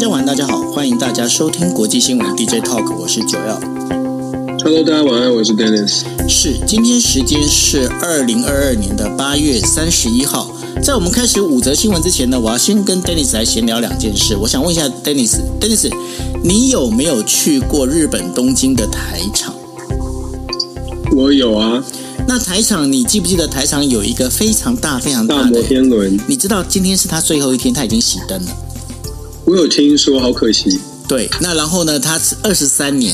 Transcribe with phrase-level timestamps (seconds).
[0.00, 3.60] 大家晚安，大家好，欢迎大家收听国际新闻 DJ Talk，我是九耀。
[4.64, 6.04] Hello，大家晚安，我是 Dennis。
[6.26, 10.50] 是，今天时间是二零二二年的八月三十一号。
[10.82, 14.34] 在我们开始五则新闻之前呢，我要先跟 Dennis 来闲聊两件事。
[14.36, 15.92] 我想问一下 Dennis，Dennis，
[16.42, 19.54] 你有没有去过日本东京的台场？
[21.14, 21.84] 我有啊。
[22.26, 26.18] 那台场，你记不记得台场有一个非常大、非常大的大摩天轮？
[26.26, 28.50] 你知道今天是他最后一天，他已经熄灯了。
[29.50, 30.78] 我有听说，好可惜。
[31.08, 31.98] 对，那然后呢？
[31.98, 33.12] 他是二十三年，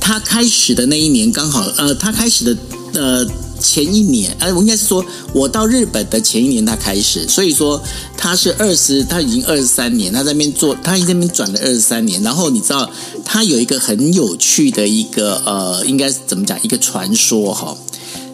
[0.00, 2.56] 他开始的那一年刚好，呃，他开始的
[2.94, 3.26] 呃
[3.58, 7.82] 前一年，哎、我应该是说，我到日本的前一年他开始，所以说
[8.16, 12.22] 他是二十，他已经二十三年，他在那边做，他已经在那边转了二十三年。
[12.22, 12.88] 然后你知道，
[13.24, 16.56] 他有一个很有趣的一个呃，应该是怎么讲？
[16.62, 17.76] 一个传说哈，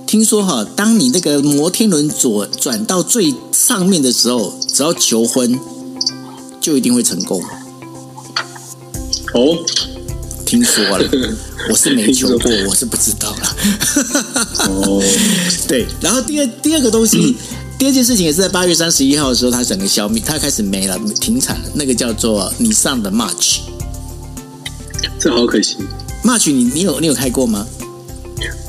[0.06, 5.58] 听说哈，当你那个摩天轮左转到最上面的时候，只要求婚。
[6.60, 7.42] 就一定会成功
[9.34, 9.58] 哦？
[10.44, 11.08] 听说了，
[11.70, 13.56] 我是没求过，我是不知道了。
[14.68, 15.00] 哦，
[15.68, 17.34] 对，然后第二第二个东西，嗯、
[17.78, 21.70] 第二件事情也是在八月三十一号的时候，它整个消灭，它开始没了，停产了。
[21.74, 23.58] 那个叫做 Nissan 的 March，
[25.20, 25.76] 这好可惜。
[26.24, 27.64] March，你你有你有开过吗？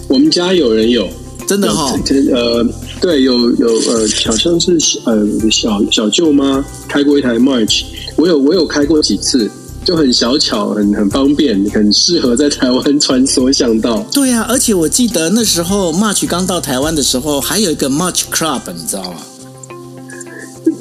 [0.08, 1.09] 我们家有人有，
[1.48, 2.00] 真的哈、哦。
[2.31, 2.64] 呃，
[3.02, 7.83] 对，有有呃，好像是呃小小舅妈开过一台 March，
[8.16, 9.49] 我有我有开过几次，
[9.83, 14.05] 就很小巧，很很方便，很适合在台湾穿梭巷道。
[14.13, 19.17] 对啊，而且我记得那时候 March 刚到台湾的时候，还有一个 March Club，你知道吗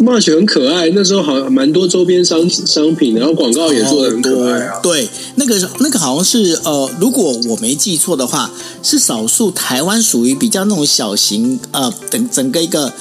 [0.00, 4.80] ？March 很可爱，那时候好像蛮多周边商商品，然后广告也做的很可爱啊。
[4.82, 8.50] 对，那个那个好像是呃，如果我没记错的话，
[8.82, 12.92] 是少数台湾属于比较那种小型呃，整整个一个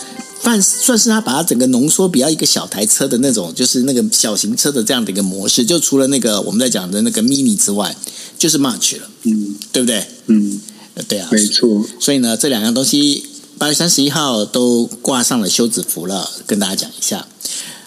[0.42, 5.66] 算算是他把它整个浓缩比较一个小台车的那种，就是那个小型车的这样的一个模式。
[5.66, 7.96] 就除了那个我们在讲的那个 Mini 之外，
[8.38, 10.06] 就是 March 了，嗯，对不对？
[10.28, 10.60] 嗯，
[11.08, 11.86] 对啊，没错。
[12.00, 13.24] 所以呢，这两样东西。
[13.60, 17.28] 八月三十一号都挂上了休止符了，跟大家讲一下。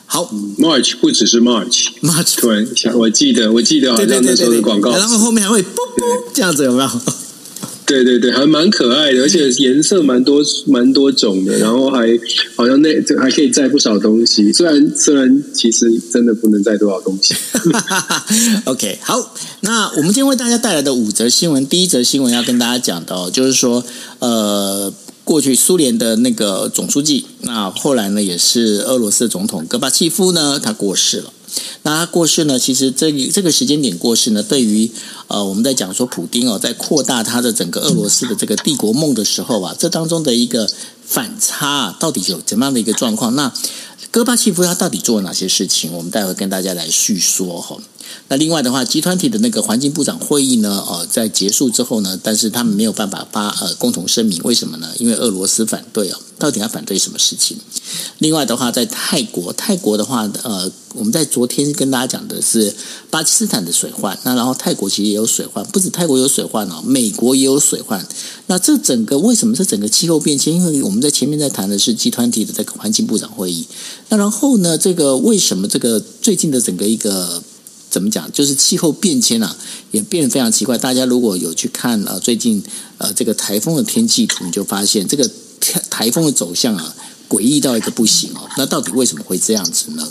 [0.05, 6.91] 好，March 不只是 March，March 突然想，我记得，我记得好像那时候的广告，然后后面还会啵啵这样子，有没有？
[7.87, 12.07] 对对对，还蛮可爱的，而且颜色蛮多蛮多种的，然后还
[12.55, 17.35] 好像那这还可以载不少东西，虽然虽然其实真的不能载多少东西。
[18.67, 23.83] OK，好，那我们今天为大家带来的五则新闻，第一则新闻要跟大家讲的哦，就是说
[24.19, 24.93] 呃。
[25.25, 31.33] 过去苏联的那个总书记，那后来呢也是俄罗斯的总统戈巴契夫呢，他过世了。
[31.83, 34.91] 那他过世呢，其实这这个时间点过世呢，对于
[35.29, 40.69] 呃我们在讲说普丁哦，在扩大他的整个俄罗斯的这个帝国梦的时候啊，这当中的一个
[41.05, 43.37] 反差啊，到底有怎么样的一个状况？
[43.37, 43.53] 那
[44.11, 45.93] 戈巴契夫他到底做了哪些事情？
[45.93, 47.77] 我们待会跟大家来叙说哈。
[48.29, 54.89] 那另外的话，G20 的那个环境部长会议呢，呃，在结束之后呢，但是他们没有办法发呃共同声明，为什么呢？
[54.99, 57.57] 因为俄罗斯反对哦，到底要反对什么事情？
[58.19, 62.75] 另外的话，在泰国，泰国的话，呃，我们在昨天跟大家讲的是
[63.11, 68.07] 巴基斯坦的水患，那然后泰国其实也有水患，不止泰国有水患哦，美国也有水患。
[68.47, 70.55] 那这整个为什么这整个气候变迁？
[70.55, 73.67] 因为我们在前面在谈的是 G20 的这个环境部长会议，
[74.09, 77.43] 那然后呢，这个为什么这个最近的整个一个
[77.93, 78.33] 怎么讲？
[78.33, 79.55] 就是气候变迁啊，
[79.91, 80.79] 也变得非常奇怪。
[80.79, 82.63] 大家如果有去看呃最近
[82.97, 85.31] 呃这个台风的天气图，你就发现这个
[85.91, 86.97] 台风的走向啊，
[87.29, 88.49] 诡异到一个不行哦。
[88.57, 90.11] 那到底为什么会这样子呢？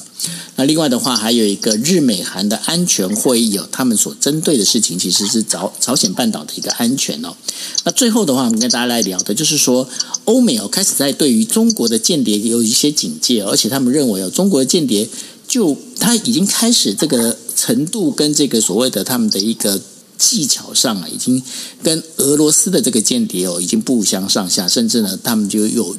[0.58, 7.36] 那另外的话，还有一个日美韩的安全会议哦，他们所针对的事情其实是朝朝鲜半岛的一个安全哦。
[7.84, 9.90] 那最后的话，我们跟大家来聊的就是说，
[10.26, 15.10] 欧美哦开始在对于中国的间谍有一些警戒，而且他们认为哦，中国的间谍
[15.48, 17.36] 就他已经开始这个。
[17.62, 19.80] 程度跟这个所谓的他们的一个
[20.18, 21.40] 技巧上啊，已经
[21.84, 25.96] 跟俄罗斯的这个间谍哦，已经不相上下，甚至呢，他们就有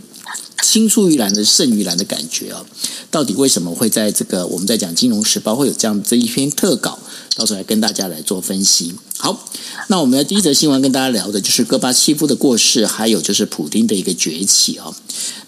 [0.63, 2.65] 青出于蓝的胜于蓝的感觉啊。
[3.11, 6.99] 到底为什么会在这个我们在讲《金融时报》会有这样这一篇特稿？
[7.35, 8.93] 到时候来跟大家来做分析。
[9.17, 9.49] 好，
[9.89, 14.93] 那我们的第一则新闻跟大家聊的就是戈巴契夫的过世，还有就是普丁的一个崛起啊。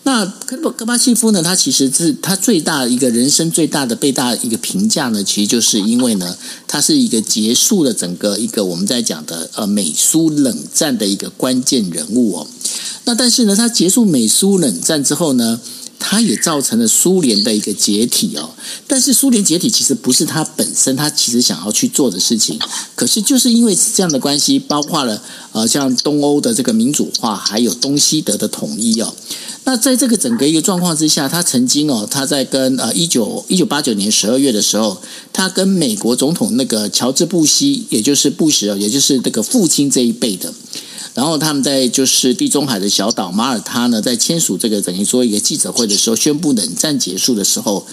[0.05, 6.37] 那戈巴戈巴契夫呢，他其实是他最大一个人生最大的被大一个评价呢，其实就是因为呢，
[6.69, 12.47] 他是一个结束了整个一个我们在讲的呃美苏冷战的一个关键人物哦。
[13.07, 15.59] 那但是呢，他结束美苏冷战之后呢，
[15.99, 18.51] 它也造成了苏联的一个解体哦。
[18.87, 22.59] 但是苏联解体其实不是它本身，它其实想要去做的事情。
[22.95, 29.15] 可是就是因为这样的关系，包括了呃像东欧的这个民主化，还有东西德的统一哦。
[29.67, 35.01] 那在这个整个一个状况之下，他曾经哦，他在跟呃一九一九八九年十二月的时候，
[35.33, 40.53] 他跟美国总统那个乔治布希，也就是布什哦，也就是这个父亲这一辈的，
[41.15, 47.87] 然后他们在就是地中海的小岛马耳他呢，在签署这个等于说一个记者会的时候，宣布冷战结束的时候，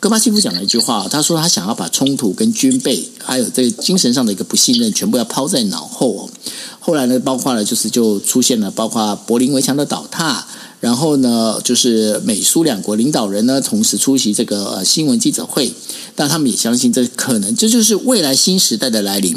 [0.00, 6.30] 戈巴契夫讲了一句话，他说他想要把冲突跟军备还有这精神上的一个不信任全部要抛在脑后哦。
[6.78, 10.46] 后来呢，包括了就是就出现了，包括柏林围墙的倒塌。
[10.80, 15.72] 然后呢，就是美苏两国领导人呢同时出席这个呃新闻记者会，
[16.16, 19.36] 但他们也相信这可能这就是未来新时代的来临。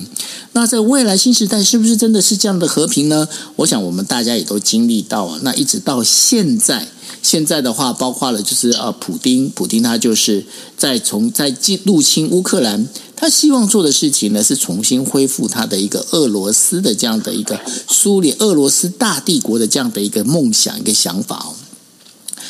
[0.54, 3.28] 那这未来新时代是不是真的是这样的和平呢？
[3.58, 5.40] 我想我们大家也都经历到啊。
[5.42, 6.88] 那一直到现在，
[7.22, 10.46] 现在的话，包括了就是呃，普丁，普丁他就是
[10.78, 12.88] 在从在进入侵乌克兰。
[13.24, 21.56] 他希望做的事情呢，是重新恢复他的一个俄罗斯的这样的一个苏联、俄罗斯大帝国的这样的一个梦想、一个想法哦。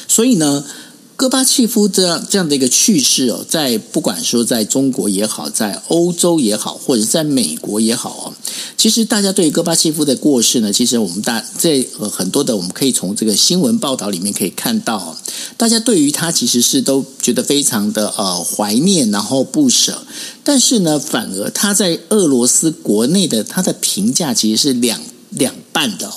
[0.08, 0.66] 所以呢。
[1.16, 8.34] 戈巴契夫这样这样的一个去世哦，在不管说在中国也好，在欧洲也好，或者在美国也好哦，
[8.76, 15.16] 其实大家对于戈巴契夫的过世呢，其实我们大在很多的我们可以从这个新闻报道里面可以看到哦，
[15.56, 20.04] 大家对于他其实是都觉得非常的呃怀念，然后不舍，
[20.44, 25.00] 但是呢，反而他在俄罗斯国内的他的评价其实是两
[25.36, 26.12] 两半的。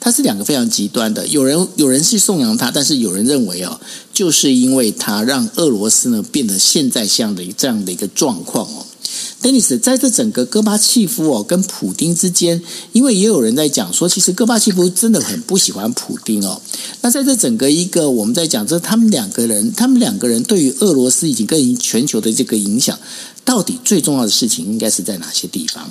[0.00, 3.80] 他是两个非常极端的，有人有人是颂扬他，但是有人认为哦，
[4.12, 8.86] 就是因为他让俄罗斯呢变得现在这样的这样的一个状况哦。
[9.42, 12.60] Dennis 在这整个戈巴契夫哦跟普丁之间，
[12.92, 16.60] 因为也有人在讲说，其实戈巴契夫真的很不喜欢普丁哦。
[17.02, 22.98] 那在这整个一个我们在讲这他们两个人，他们两个人对于俄罗斯以及跟全球的这个影响，
[23.44, 25.88] 到底最重要的事情应该是在哪些地方？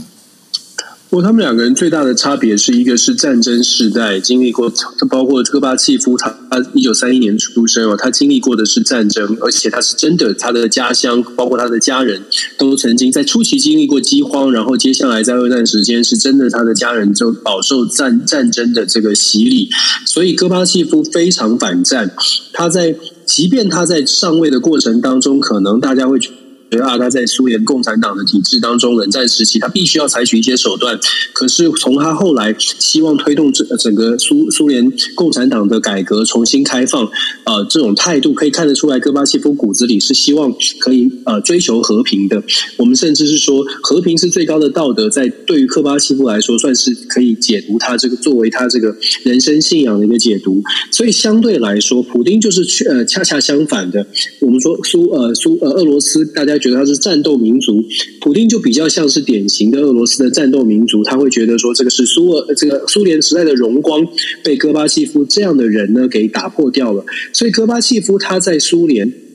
[1.09, 4.69] 不过，他们两个人最大的差别是一个是战争时代经历过，
[5.09, 12.23] 包括戈巴契夫，他他一九三一年出生哦，他经历过的是战争，而且他是真的，他的家乡包括他的家人
[12.57, 19.69] 都曾经在初期经历过饥荒，然后接下来在二战时间是真的，他的家人就饱受战战争的这个洗礼，
[20.05, 22.11] 所以戈巴契夫非常反战，
[22.51, 22.93] 他在
[23.25, 26.31] 即便他在上位的过程当中，可能大家会觉
[26.71, 26.87] 觉得。
[26.87, 30.97] 啊，他在苏联共产党的体制当中，冷战时期他必须要采取一些手段。
[31.33, 37.03] 可是从他后来希望推动整整个苏苏联共产党的改革、重新开放，
[37.43, 42.41] 呃，这种态度可以看得出来，戈巴契夫骨子里是希望可以呃追求和平的。
[42.77, 50.63] 我们甚至是说，和平是最高的道德，在对于戈巴契夫来说，算是可以解读他这个作为他这个人生信仰的一个解读。
[50.91, 54.07] 所以相对来说，普丁就是呃恰恰相反的。
[54.39, 56.56] 我们说苏呃苏呃俄罗斯，大家。
[56.59, 57.83] 觉得他是战斗民族，
[58.21, 61.03] 普丁就比较像是典型的俄罗斯的战斗民族。
[61.03, 64.07] 他会觉得说，这个是苏俄这个苏联时代的荣光
[64.43, 67.05] 被戈巴契夫这样的人呢给打破掉了。
[67.33, 69.26] 所以戈巴契夫他在苏联。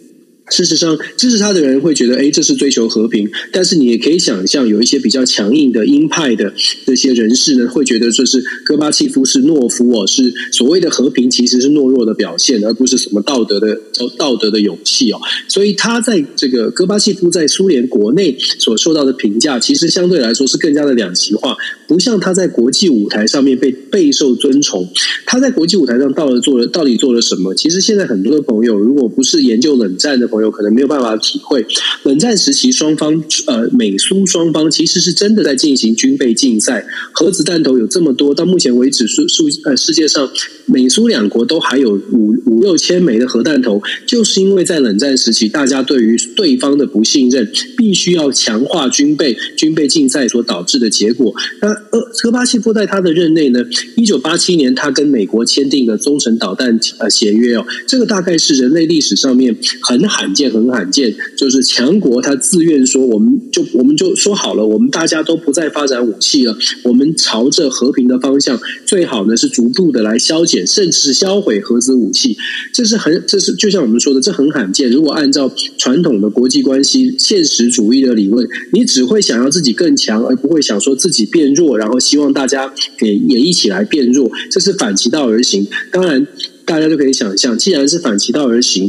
[0.51, 3.31] 事实上，支持他的人会觉得，哎，这是追求和平。
[3.51, 6.53] 但是你也可以想象，有一些比较强硬的鹰派的
[6.85, 13.81] 这些人士呢，会觉得说是戈巴契夫是懦夫哦，是所谓的和平其实是懦弱的表现，而不是什么道德的
[14.19, 15.19] 道德的勇气哦。
[15.49, 21.57] 所以他在这个戈巴契夫在苏联国内所受到的评价，其实相对来说是更加的两极化，
[21.87, 24.87] 不像他在国际舞台上面被备受尊崇。
[25.25, 27.55] 他在国际舞台上到了做了到底做了什么？
[27.55, 31.65] 其实现在很多的朋友，如果不是研究冷战的朋友，可能没有办法体会，
[32.05, 40.27] 冷战时期双方呃美苏双方其实是真的在进行军备竞赛，核子弹头有这么多，到目前为止数数呃世界上
[40.65, 47.47] 美苏两国都还有五五六千枚的核弹头，就是因为在冷战时期大家对于对方的不信任，
[47.77, 51.35] 必须要强化军备军备竞赛所导致的结果。
[51.61, 53.61] 那呃戈巴契夫在他的任内呢，
[53.97, 60.22] 一九八七年他跟美国签订了中程导弹呃协约哦，这个大概是人类历史上面很罕。
[60.23, 72.37] 罕见很罕见，就是强国他自愿说，我们就我们就说好了，我们大家都不再发展武器了，我们朝着和平的方向，最好呢是逐步的来消减，甚至是销毁核子武器。
[72.73, 74.89] 这是很，这是就像我们说的，这很罕见。
[74.93, 85.67] 如果按照传统的国际关系现实主义的理论，你只会想要自己更强，而不会想说自己变弱，然后希望大家给也一起来变弱，这是反其道而行。
[85.91, 86.25] 当然，
[86.65, 88.89] 大家就可以想象，既然是反其道而行。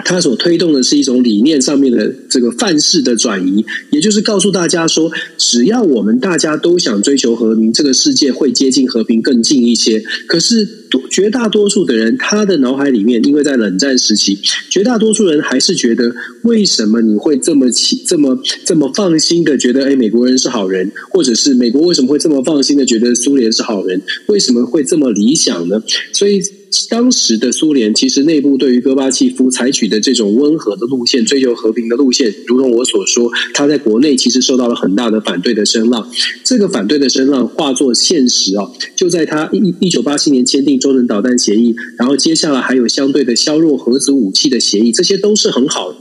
[0.00, 10.02] 他所推动的是一种理念上面的这个范式的转移，也就是告诉大家说，只要我们大家都想追求和平，这个世界会接近和平更近一些。
[10.26, 10.68] 可是
[11.10, 14.38] 绝大多数的人他的脑海里面，因为在冷战时期，
[14.68, 24.00] 绝大多数人还是觉得，为什么你会这么起这么这么放心的觉得，哎，美国人是好人，或者是美国为什么会这么放心的觉得苏联是好人？
[24.26, 25.82] 为什么会这么理想呢？
[26.12, 26.42] 所以。
[26.88, 36.08] 当时的苏联其实内部对于戈巴契夫采取的这种温和的路线、追求和平的路线，如同我所说，他在国内其实受到了很大的反对的声浪。
[36.44, 45.98] 这个反对的声浪化作现实啊，就在他一一九八七年签订中程导弹协议，然后接下来还有相对的削弱核子武器的协议，这些都是很好的。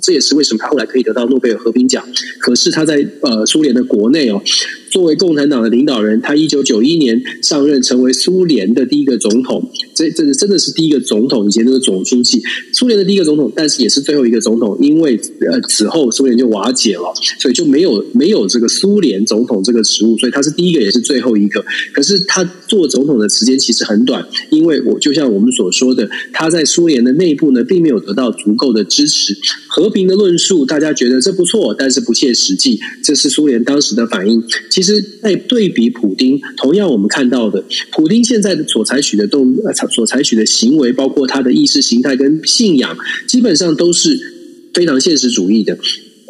[0.00, 2.02] 这也是为什么他后来可以得到诺贝尔和平奖。
[2.38, 4.40] 可是他在呃苏联的国内哦。
[4.92, 9.70] 作为共产党的领导人，他一九九一年上任，成为苏联的第一个总统。
[9.94, 12.42] 这这个真的是第一个总统，以前都是总书记。
[12.74, 15.18] 苏联的第一个总统，但是也是最后一个总统，因为
[15.50, 20.18] 呃此后苏联就瓦解了，所以就没有没有这个苏联总统这个职务。
[20.18, 21.64] 所以他是第一个，也是最后一个。
[21.94, 29.34] 可是他做总统的时间其实很短，因为我就像我们所说的，他在苏联的内部呢，并没有得到足够的支持。
[29.68, 32.78] 和平的论述，大家觉得这不错，但是不切实际。
[33.02, 34.42] 这是苏联当时的反应。
[34.82, 39.54] 其实，在对比普丁，同样我们看到的，普丁现在的所采取的动
[39.92, 42.98] 所采取的行为，包括他的意识形态跟信仰，
[43.28, 44.18] 基本上都是
[44.74, 45.78] 非常现实主义的。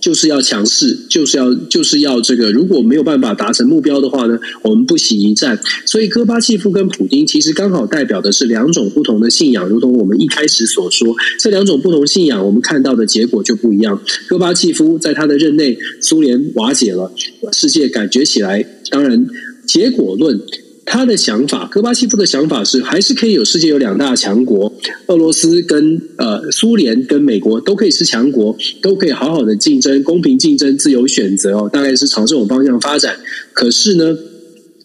[0.03, 2.51] 就是要强势，就是要就是要这个。
[2.51, 5.57] 如果没有办法达成目标的话呢，我们不惜一战。
[5.87, 9.69] 所以，戈巴契夫跟普丁其实刚好代表的是两种不同的信仰。
[9.69, 14.03] 如同我们一开始所说，这两种不同信仰，我们看到的结果就不一样。
[14.29, 17.13] 戈巴契夫在他的任内，苏联瓦解了，
[17.53, 19.25] 世界感觉起来，当然
[19.65, 20.41] 结果论。
[20.85, 24.73] 他的想法，戈巴契夫的想法是，还是可以有世界有两大强国，
[25.07, 33.17] 俄罗斯跟呃苏联跟美国都可以是强国，都可以好好的竞争，公平竞争，自由选择哦，大概是朝这种方向发展。
[33.53, 34.17] 可是呢，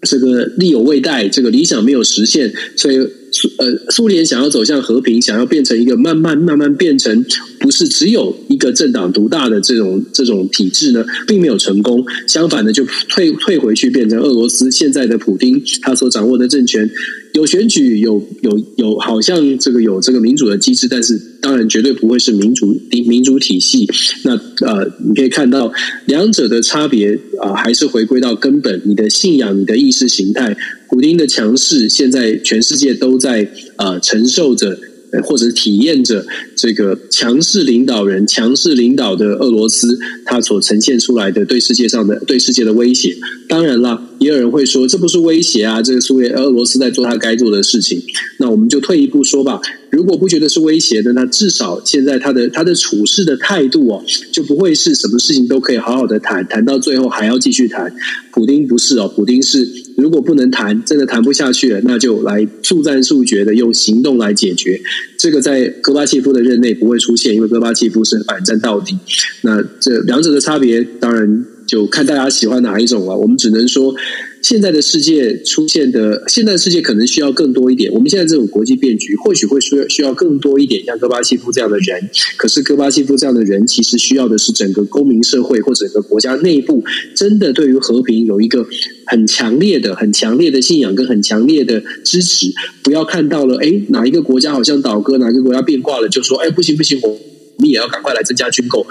[0.03, 3.07] 这个力有未逮，这个理想没有实现，所以。
[3.31, 7.25] 苏呃，苏联想要走向和平，想要变成一个慢慢慢慢变成
[7.59, 12.03] 不是只有一个政党独大的这种这种体制呢，并没有成功。
[12.25, 16.89] 相反的，就退退回去变成俄罗斯现在的普丁他所掌握的政权，
[17.33, 23.87] 有选举，有有有，好像这个有这个民主的机制，但是当然绝对不会是民主民主体系。
[24.23, 24.31] 那
[24.65, 25.71] 呃，你可以看到
[26.05, 30.55] 两者的差别啊，还是回归到根本，你的信仰，你的意识形态。
[30.87, 34.77] 古丁的强势，现在全世界都在呃承受着，
[35.23, 36.25] 或者体验着
[36.55, 43.15] 这个强势领导人、强势领导的俄罗斯，他所呈现出来的对世界上的、对世界的威胁。
[43.47, 48.01] 当然了，也有人会说，这不是威胁啊，这个苏联、俄罗斯在做他该做的事情。
[48.39, 57.93] 那我们就退一步说吧，如果不觉得是威胁的，那至少现在他的他的处事的态度哦，就不会是什么事情都可以好好的谈，谈到最后还要继续谈。
[58.31, 64.79] 普丁不是哦，普丁是如果不能谈，真的谈不下去了，那就来速战速决的用行动来解决。
[65.17, 68.97] 这个在戈巴契夫的任内不会出现，因为戈巴契夫是反战到底。
[69.41, 71.45] 那这两者的差别，当然。
[71.67, 73.17] 就看大家喜欢哪一种了。
[73.17, 73.93] 我们只能说，
[74.41, 77.91] 现在的世界出现的，现在的世界可能需要更多一点。
[77.91, 82.09] 我们现在这种国际变局，或许会需要需要更多一点像戈巴契夫这样的人。
[82.37, 86.83] 可是，戈巴契夫这样的人，其实需要的是整个公民社会或整个国家内部，
[87.15, 88.65] 真的对于和平有一个
[89.05, 92.47] 很强烈的、很强烈的信仰跟很强烈的支持。
[92.83, 97.09] 不要看到了，哎，哪一个国家好像倒戈，哪个国家变卦了，就说，哎，不行不行，我
[97.57, 98.85] 们也要赶快来增加军购。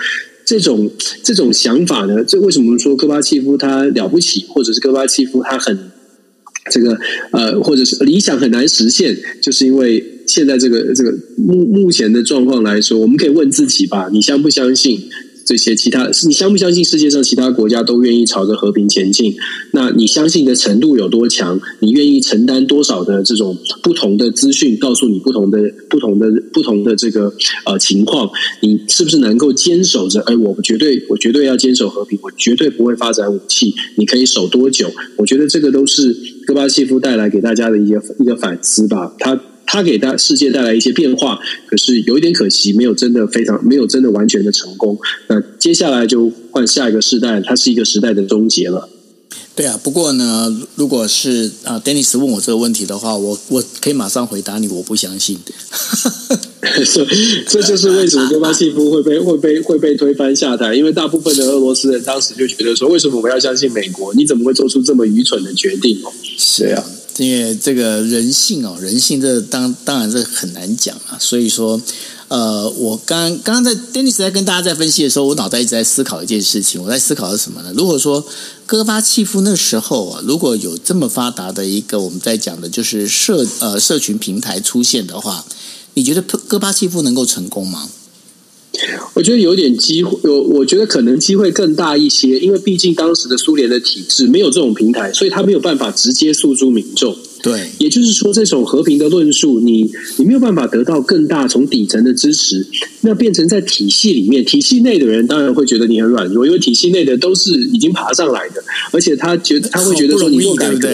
[0.46, 0.90] 这种
[1.24, 5.90] 这种想法呢，这为什么说戈巴契夫他了不起，或者是戈巴契夫他很
[6.70, 6.96] 这个
[7.32, 15.08] 呃，或者是理想很难实现，就是因为现在这个这个目目前的状况来说，我们可以问自己吧，你相不相信？
[15.46, 19.32] 这些其他，你相不相信世界上其他国家都愿意朝着和平前进？
[19.70, 21.58] 那你相信的程度有多强？
[21.78, 27.32] 你愿意承担多少的这种不同的资讯，告诉你不同的、不同的、不同的这个
[27.64, 28.28] 呃情况？
[28.60, 30.20] 你是不是能够坚守着？
[30.22, 33.72] 哎，我绝对，我绝对要坚守和平，我绝对不会发展武器。
[33.94, 34.90] 你可以守多久？
[35.16, 36.12] 我觉得这个都是
[36.44, 39.14] 戈巴契夫带来给大家的一个一个反思吧。
[39.20, 39.40] 他。
[39.66, 44.98] 他给大世界带来一些变化，可是有一点可惜，没有真的非常，没有真的完全的成功。
[45.28, 48.88] 那接下来就换下一个时代，它是一个时代的终结了。
[49.54, 55.38] 对啊，不过呢，如果是啊，Dennis 问我这个问题的话，我我可以马上回答你，我不相信。
[56.84, 57.06] 这
[57.48, 64.12] 这就是为什么戈巴契夫会被会被会被推翻下台，因为大部分的俄罗斯人当时就觉得说，为什么我们要相信美国？
[64.14, 65.98] 你怎么会做出这么愚蠢的决定？
[66.04, 66.84] 哦，是啊。
[67.18, 71.80] 因为这个人性哦，人性这当当然这很难讲啊，所以说，
[72.28, 76.82] 呃，我刚刚刚在 Dennis 在跟大家在分析的时候，我脑袋一直在思考一件事情。
[76.82, 77.72] 我在思考是什么呢？
[77.74, 78.26] 如果说
[78.66, 85.44] 戈巴契夫那时候啊，如果有这么发达的一个我们在讲的就是社呃社群平台出现的话，
[85.94, 87.88] 你觉得戈巴契夫能够成功吗？
[89.14, 97.16] 我觉得有点机会，我我觉得可能机会更大一些，因为毕竟当时的苏联的体制没有这种平台，所以他没有办法直接诉诸民众。
[97.42, 102.66] 对，也就是说，这种和平的论述，你你没有办法得到更大从底层的支持，
[103.02, 110.88] 那变成在体系里面，体系内的人当然会觉得你很软弱，因为体系内的都是已经爬上来的，而且他觉得他会觉得说你做改革。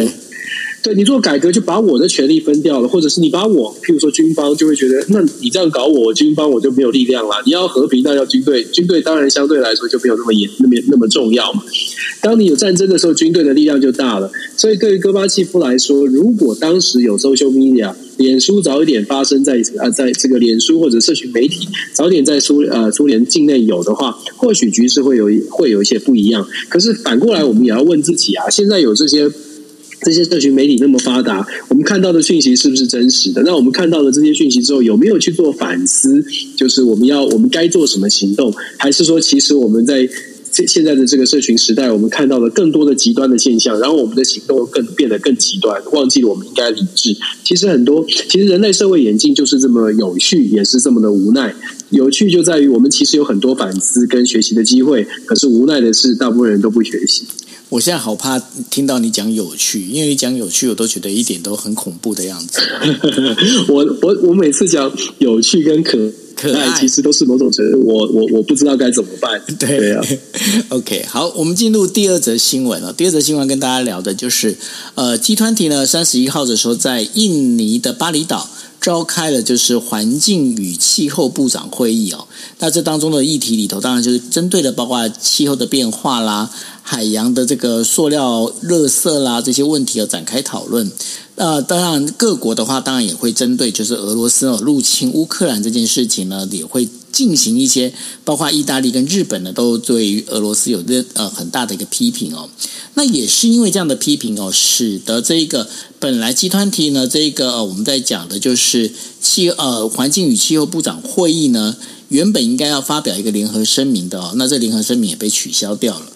[0.82, 7.36] 对，你做改革就把我的权力分掉了，或者是你把我，譬如说军方就会觉得，那你这样搞我，我军方我就没有力量了。
[7.46, 11.62] 你要和平，那要军队，军队当然相对来说就没有那么严，那么那么重要嘛。
[12.20, 14.28] 当你有战争的时候，军队的力量就大了。
[14.56, 26.44] 所以对于戈巴契夫来说，如果当时有 social media，脸书早一点发生在啊，在这个脸书或者社群媒体早点在苏呃苏联境内有的话，或许局势会有会有一些不一样。
[26.68, 29.30] 可是反过来，我们也要问自己啊，现在有这些。
[30.04, 33.42] 这些社群媒体那么发达，我们看到的讯息是不是真实的？
[33.44, 36.24] 那我们看到了这些讯息之后，有没有去做反思？
[36.56, 38.52] 就是我们要我们该做什么行动？
[38.78, 40.08] 还是说，其实我们在
[40.50, 47.16] 现现在的这个社群时代，我们看到了更多的极端的现象，然后我们的行动更变得更极端，忘记了我们应该理智。
[47.44, 51.54] 其实很多，其实人类社会演进就是这么有趣，也是这么的无奈。
[51.90, 57.24] 有趣就在于我们其实有很多反思跟学习的机会，可是无奈的是，大部分人都不学习。
[57.72, 58.38] 我现在好怕
[58.68, 62.60] 听到你讲有趣，因为你讲有趣，我都觉得一点都很恐怖的样子。
[63.66, 65.98] 我我我每次讲有趣跟可
[66.36, 69.40] 可爱，其实都是某种程度，我我我不知道该怎么办。
[69.58, 70.04] 对，对啊，
[70.68, 72.92] OK，好，我们进入第二则新闻了。
[72.92, 74.54] 第二则新闻跟大家聊的就是，
[74.94, 78.50] 呃集团体呢，三十一号的时候在印尼的巴厘岛。
[78.82, 82.26] 召开了就是环境与气候部长会议哦，
[82.58, 86.50] 那这当中的议题里头，当然就是针对的包括气候的变化啦、
[86.82, 90.90] 海洋的这个塑料垃圾啦这些问题要展开讨论。
[91.36, 96.88] 那，当然各国的话，当然也会针对就是俄罗斯哦入侵乌克兰这件事情呢，也会。
[97.12, 97.92] 进行一些，
[98.24, 102.48] 包括意大利跟日本呢，都对于俄罗斯有这呃很大的一个批评哦。
[102.94, 108.90] 那也是因为这样的批评哦，使得这一个本来集团体呢，这一个、呃、我们在讲的就是
[109.20, 111.76] 气呃环境与气候部长会议呢，
[112.08, 116.06] 原本应该要发表一个联合声明的哦，那这联合声明也被取消掉了。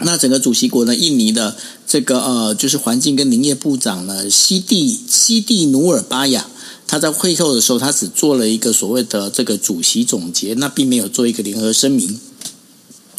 [0.00, 6.48] 那整个主席国呢，印尼的这个呃就是环境跟林业部长呢，西蒂西蒂努尔巴雅。
[6.86, 12.20] 他在会后的时候，他只做了一个所谓的这个主席总结，那并没有做一个联合声明。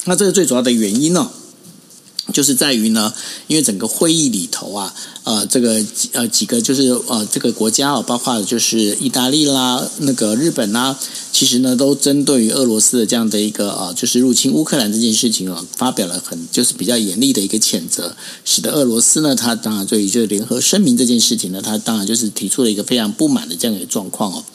[0.06, 1.32] 那这个最主要的原因呢，
[2.34, 3.14] 就是在于呢，
[3.48, 4.94] 因为整个会议里头啊。
[5.26, 10.96] 呃，这个呃几个就是呃这个国家啊，包括就是意大利啦、那个日本啦，
[11.32, 24.46] 其实呢都针对于俄罗斯的这样的一个啊，就是入侵乌克兰这件事情啊，发表了很就是比较严厉的一个谴责，使得俄罗斯呢，他当然对于就是联合声明这件事情呢，他当然就是提出了一个非常不满的这样一个状况哦。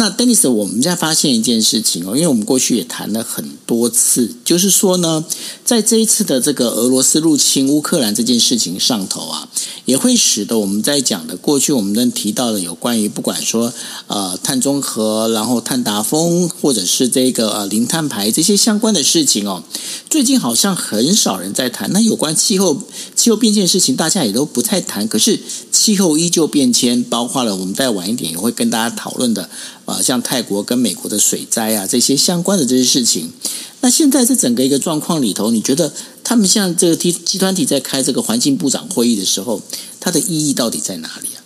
[0.00, 5.24] 那 Dennis，我们在发现一件事情哦，因为我们过去也谈了很多次，就是说呢，
[5.62, 9.48] 在这一次的这个俄罗斯入侵乌克兰这件事情上头啊，
[9.84, 10.00] 也。
[10.00, 13.70] 会使得我们在讲的过去，我们能提到的有关于不管说
[14.06, 19.62] 呃碳中和，然后碳达峰，或者是这个呃零碳排这些相关的事情哦，
[20.08, 21.92] 最近好像很少人在谈。
[21.92, 22.82] 那有关气候
[23.20, 25.06] 气候变迁的事情，大家也都不太谈。
[25.06, 25.38] 可是
[25.70, 29.50] 气候依旧变迁，包括了我们再晚一点也会跟大家讨论的
[29.84, 33.30] 啊、像泰国跟美国的水灾啊这些相关的这些事情。
[33.82, 35.92] 那现在这整个一个状况里头，你觉得
[36.24, 39.60] 他们像这个集集团体在开这个环境部长会议的时候，
[40.00, 41.39] 它的意义到底在哪里啊？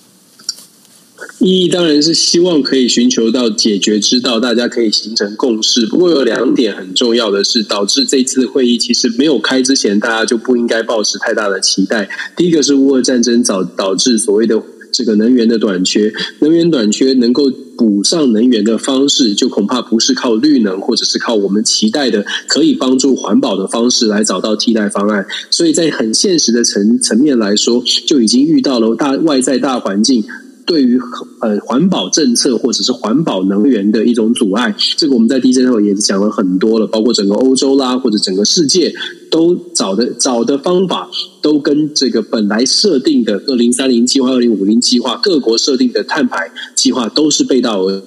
[1.44, 5.84] 意义当然是希望可以寻求到解决之道，大家可以形成共识。
[5.84, 12.08] 不过有两点很重要的是，导致这次会议其实没有开之前，大家就不应该抱持太大的期待。
[12.34, 14.62] 第一个是乌俄战争导导致所谓的。
[14.96, 25.26] 这个能源的短缺，能源短缺能够补上能源的方式，就恐怕不是靠绿能，或者是靠我们期待的可以帮助环保的方式来找到替代方案。
[25.50, 30.22] 所以在很现实的层层面来说，就已经遇到了大外在大环境。
[30.66, 30.98] 对于
[31.40, 38.94] 呃环保政策或者是环保能源的一种阻碍，这个我们在 DJ 后也讲了很多了，包括整个欧洲啦或者整个世界
[39.30, 41.10] 都找的找的方法，
[41.42, 48.02] 都跟这个本来设定的二零三零计划、二零五零计划，各国设定的碳排计划都是背道而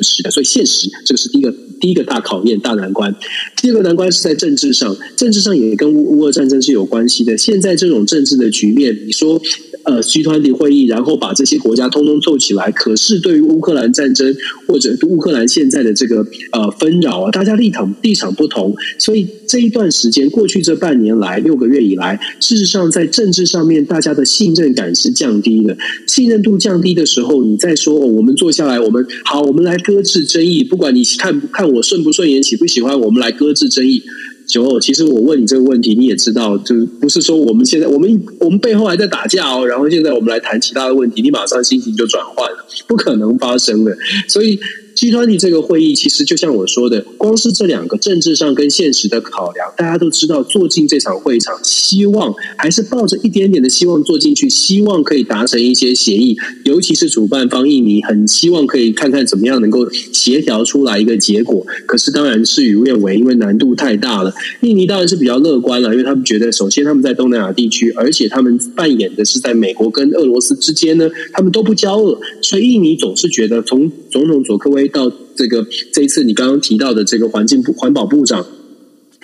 [0.00, 0.30] 驰的。
[0.30, 3.14] 所以现实这个是第一个第一个大考验、大难关。
[3.56, 7.38] 第二个难关是在政治上，政治上也跟乌乌俄战争是有关系的。
[7.38, 9.40] 现在这种政治的局面，你说。
[9.86, 12.70] 呃 G20 会议，然后把这些国家通通凑起来。
[12.72, 14.34] 可是对于乌克兰战争
[14.66, 25.76] 或者乌克兰现在的这个呃纷扰啊，大家立场立场不同，所以这一段时间过去这半年来六个月以来，事实上在政治上面大家的信任感是降低的。
[26.06, 34.02] 信任度降低的时候，你再说哦，我们坐下来，我们好，我们来搁置争议，不管你看看我顺不顺眼，喜不喜欢，我们来搁置争议。
[34.46, 43.96] 九欧，其实我问你这个问题，你也知道，就不是说我们现在我们我们背后还在打架哦，然后现在我们来谈其他的问题，你马上心情就转换了，不可能发生的，
[44.28, 44.58] 所以。
[44.96, 56.34] G20 这个会议，其实就像我说的，光是这两个政治上跟现实的考量，大家都知道，坐进这场会场，希望还是抱着一点点的希望坐进去，希望可以达成一些协议。
[56.64, 61.66] 尤其是主办方印尼，很希望可以看看怎么样能够协调出来一个结果。
[61.84, 64.32] 可是当然事与愿违，因为难度太大了。
[64.62, 74.85] 印尼当然是比较乐观了，因为他们觉得，首先他们在东南亚地区，而且他们扮演的是在美国跟俄罗斯之间呢，他们都不交恶，所以印尼总是觉得，从总统佐科威。
[74.88, 78.46] 到这个这一次你刚刚提到的这个环境部环保部长，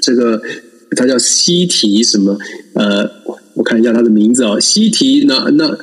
[0.00, 0.40] 这个
[0.96, 2.36] 他叫西提什么？
[2.74, 3.08] 呃，
[3.54, 5.76] 我看一下他的名字哦，西提那那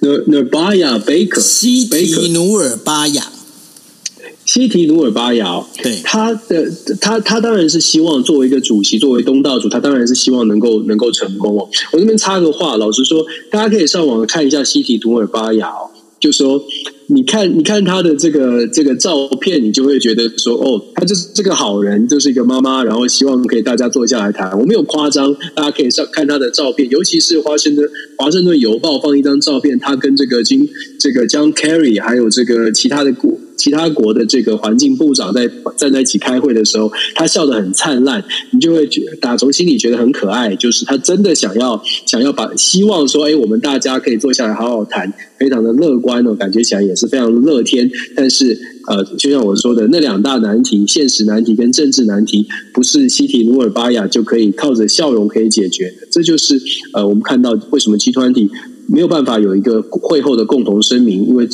[0.00, 3.30] 那那巴亚贝克，西提努尔巴亚，
[4.44, 5.64] 西提努尔巴亚。
[5.82, 11.68] 对，他的他他当然是希望作为一个主席，作为东道主，他当然是希望能够能够成功哦。
[11.92, 15.90] 我这边插个话，老实说，大家可以上网看一下西提努尔巴亚哦，
[16.20, 16.62] 就说。
[17.12, 24.56] 你看，你看他的这个这个照片，你就会觉得说，哦，他就是这个好人，就是一个妈妈，然后希望可以大家坐下来谈。
[24.56, 30.68] 我没有夸张，大家可以上看他的照片，尤其是华盛顿华盛顿邮报放一张照片，他跟这个金
[31.00, 35.46] 这个 John Kerry 还有这个其他的国其他国的这个环境部长在
[35.76, 47.10] 站在一起开会的时候，他笑得很灿烂，你就会觉打从心里觉得很可爱，就是他真的想要想要把希望说，哎，我们大家可以坐下来好好谈，非常的乐观哦，感觉起来也是。
[47.10, 55.92] 非常乐天，但是呃，就像我说的，那两大难题——现实难题跟政治难题，不是西提努尔巴亚就可以靠着笑容可以解决。
[56.12, 56.60] 这就是
[56.94, 58.48] 呃，我们看到为什么集团体
[58.86, 61.48] 没有办法有一个会后的共同声明，因为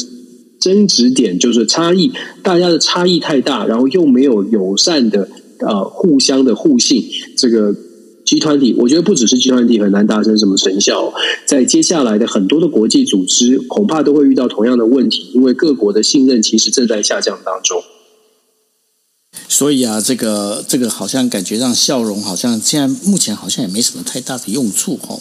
[0.67, 2.11] 争执点就是差异，
[2.43, 5.29] 大家的差异太大，然后又没有友善的
[5.61, 7.05] 呃互相的互信，
[7.37, 7.73] 这个。
[8.27, 17.81] 集团体我觉得不只是集团体很难达成什么成效，在接下来的很多的国际组织，恐怕都会遇到同样的问题，因为各国的信任其实正在下降当中。
[19.49, 25.21] 所以啊，这个这个好像感觉让笑容好像现在目前好像也没什么太大的用处哦。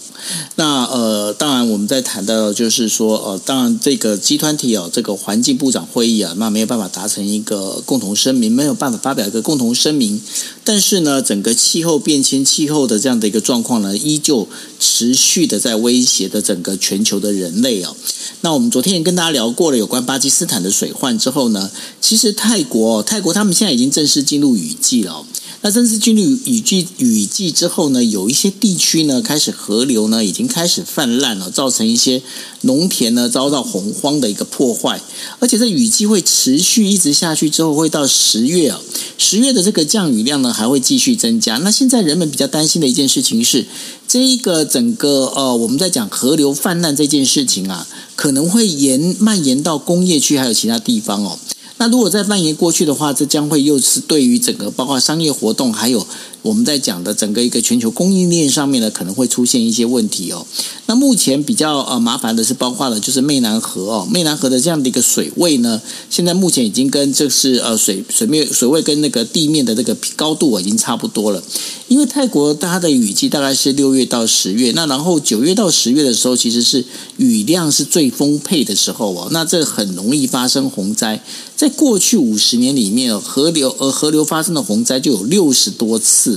[0.56, 10.20] 那呃，当然我们在谈到就是说，呃，当然这个集团体哦，这个环境部长会议啊，那没有办法达成一个共同声明，没有办法发表一个共同声明。
[10.64, 14.48] 但是呢，整个气候变迁、气候的这样的一个状况呢，依旧
[14.80, 17.96] 持续的在威胁的整个全球的人类哦。
[18.42, 21.70] 那我们昨天也跟大家聊过了有关巴基斯坦的水患之后呢，
[22.02, 25.26] 其实泰国，泰国他们现在已经正式是进入雨季了。
[25.62, 32.22] 那正式进入雨季雨季之后呢，有一些地区呢开始河流呢已经开始泛滥了，造成一些
[32.62, 35.02] 农田呢遭到洪荒的一个破坏。
[35.40, 38.80] 而且这雨季会持续一直下去之后，会到十月啊，
[39.18, 41.58] 十月的这个降雨量呢还会继续增加。
[41.58, 43.66] 那现在人们比较担心的一件事情是，
[44.08, 51.40] 这一个整个呃我们在讲河流泛滥这件事情啊，可能会延蔓延到工业区还有其他地方哦。
[51.78, 56.08] 那如果再蔓延过去的话，这将会又是对于整个包括商业活动还有。
[56.46, 60.46] 我们在讲的整个一个全球供应链上面呢，可能会出现一些问题哦。
[60.86, 71.42] 那目前比较呃麻烦的是，包括了就是湄南河哦，湄南河的这样的一个水位呢，现在目前已经跟这是呃水水面水位跟那个地面的这个高度已经差不多了。
[71.88, 76.86] 因为泰国它的雨季大概是六月到十月，那然后九月到十月的时候，其实是
[77.18, 79.30] 雨量是最丰沛的时候哦。
[79.32, 81.24] 那这很容易发生洪灾，
[81.56, 86.35] 在过去五十年里面，河流呃河流发生的洪灾就有六十多次。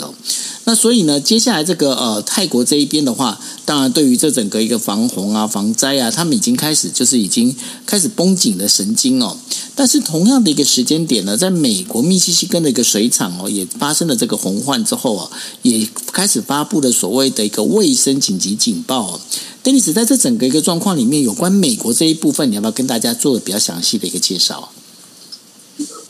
[0.65, 7.55] 那所以呢，接下来这个呃泰国这一边的话，当然对于这整个一个防洪啊、防灾啊，他们已经开始就是已经
[7.87, 9.37] 开始绷紧的神经哦。
[9.75, 15.31] 但是同样的一个时间点呢，在美国密西西根的一个水厂哦，也发生了这个洪患之后啊，
[15.63, 19.21] 也开始发布了所谓的一个卫生紧急警报哦。
[19.63, 24.71] 丹尼斯在这整个一个状况里面，有关美国这一部分，你要不要跟大家做的比较详细的一个介绍？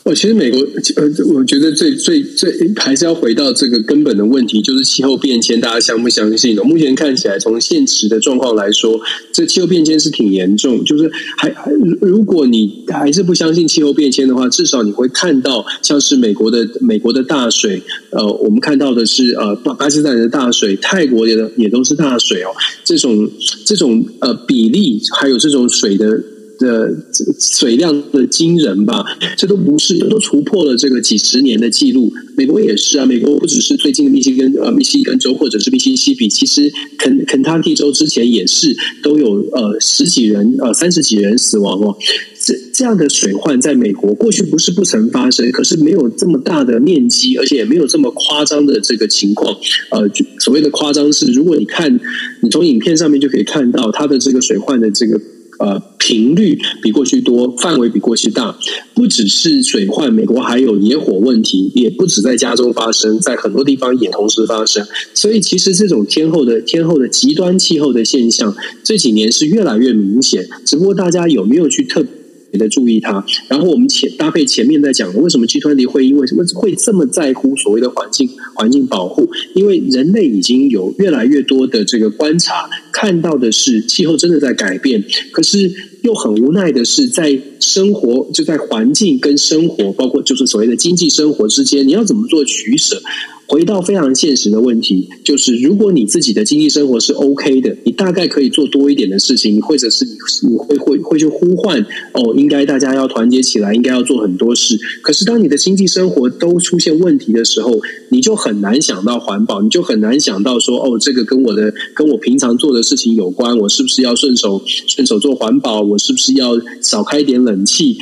[0.08, 0.58] 哦，其实美国
[0.96, 6.64] 呃，我觉得最最最还是要回到这个根本的问题，就是气候变迁，大家相不相信呢？
[6.64, 8.98] 目前看起来，从现实的状况来说，
[9.34, 10.82] 这气候变迁是挺严重。
[10.82, 22.48] 就是还还如果你还是不相信气候变迁的话，至少你会看到像是美国的美国的大水，呃，我们看到的是呃巴巴基斯坦的大水，泰国也也都是大水哦。
[22.82, 23.30] 这种
[23.66, 26.18] 这种呃比例，还有这种水的。
[26.58, 26.92] 的
[27.38, 29.04] 水量的惊人吧，
[29.36, 32.12] 这都不是，都突破了这个几十年的记录。
[32.36, 41.96] 美国也是啊，美国不只是最近的密西根呃密西根州或者是密西西比，其实肯肯塔基州之前也是都有呃十几人呃三十几人死亡哦。
[42.40, 49.52] 这这样的水患在美国过去不是不曾发生，可是没有这么大的面积，而且也没有这么夸张的这个情况。
[49.90, 51.98] 呃，所谓的夸张是，如果你看
[52.42, 55.20] 你从影片上面就可以看到它的这个水患的这个。
[55.58, 58.56] 呃，频率比过去多，范围比过去大，
[58.94, 64.86] 不只是水患，美国还有野火问题，也不止在加州发生，在很多地方也同时发生。
[65.14, 70.48] 所以，其实这种天后的天后的极端气候的现象，这几年是越来越明显。
[70.64, 72.04] 只不过大家有没有去特
[72.50, 73.24] 别的注意它？
[73.48, 79.28] 然后我们前搭配前面在讲的，为什么 G20 会议为什么会这么在乎所谓的环境环境保护？
[79.54, 82.68] 因为人类已经有越来越多的这个观察。
[82.90, 85.70] 看到的是气候真的在改变，可是
[86.02, 93.00] 又很无奈的是，在生活就在环境跟生活，包括就是所谓的经济生活之间，你要怎么做取舍？
[93.48, 100.12] 回到非常现实的问题，就是如果你自己的经济生活是 OK 的，你大概可以做多一点的事情，或者是你
[100.48, 101.80] 你会会会去呼唤
[102.12, 104.78] 哦，应该大家要团结起来，应该要做很多事。
[105.02, 112.78] 可是当你的经济生活都出现问题的时候，你就很难想到环保，你就很难想到说哦，这个跟我的跟我平常做的。
[112.88, 115.82] 事情有关，我是不是要顺手顺手做环保？
[115.82, 117.98] 我是不是要少开一点冷气？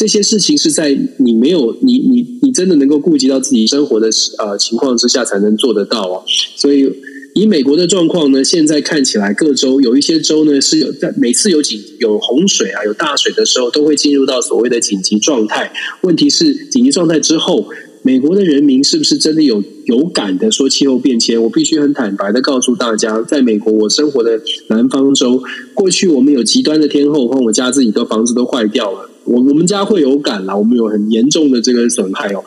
[0.00, 4.08] 这些事情是在你没有你你你真的能够顾及到自己生活的
[4.38, 6.24] 呃情况之下才能做得到哦。
[6.56, 6.90] 所以
[7.34, 15.70] 以美国的状况呢，现在看起来各州有一些州呢是有在每次有紧有洪水啊有大水的时候，都会进入到所谓的紧急状态。
[16.00, 17.66] 问题是紧急状态之后。
[18.02, 21.42] 美国的人民是不是真的有有感的说气候变迁？
[21.42, 25.42] 我必须很坦白的告诉大家，在美国我生活的南方州，
[25.74, 29.09] 过去我们有极端的天候，和我家自己的房子都坏掉了。
[29.30, 32.42] 我我们家会有感啦，我们有很严重的这个损害哦，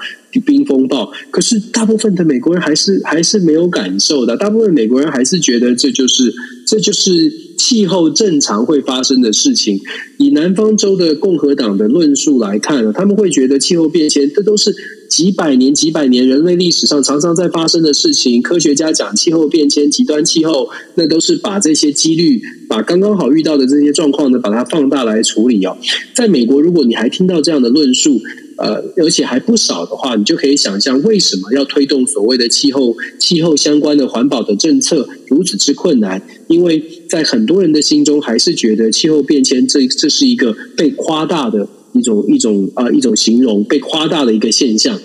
[0.46, 1.10] 冰风暴。
[1.32, 6.34] 可是大部分的美国人还是还是没有感受的，大部分美国人还是觉得这就是
[6.68, 9.80] 这就是气候正常会发生的事情。
[10.18, 14.76] 以南方州的共和党的论述来看，他们会觉得气候变迁这都是。
[15.14, 18.42] 几百年、几百年，人类历史上常常在发生的事情。
[18.42, 25.78] 科学家讲气候变迁、极端气候，那都是把这些几率，把刚刚好遇到的这些状况呢，把它放大来处理哦。
[26.16, 28.20] 在美国，如果你还听到这样的论述，
[28.58, 36.20] 呃，而且还不少的话，你就可以想象为什么要推动所谓的气候、气候相关的环保的政策如此之困难？
[36.48, 41.68] 因为在很多人的心中，还是觉得气候变迁这这是一个被夸大的。
[41.94, 45.00] 一种一种啊、呃，一种形容被夸大的一个现象。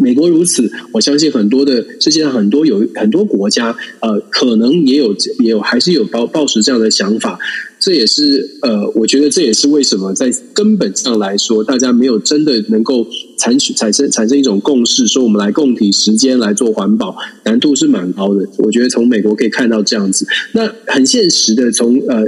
[0.00, 7.36] 美国如此，我相信很多的世界上很多有很多国家，呃，可能也有也有还是有抱抱持这样的想法。
[7.80, 13.04] 这也是呃，我觉得这也是为什么在根本上来说，大家没有真的能够
[13.38, 18.48] 产取产生产生一种共识，说我们来共体时间来做环保，难度是蛮高的。
[18.58, 22.22] 我觉得从美国可以看到这样子，那很现实的从呃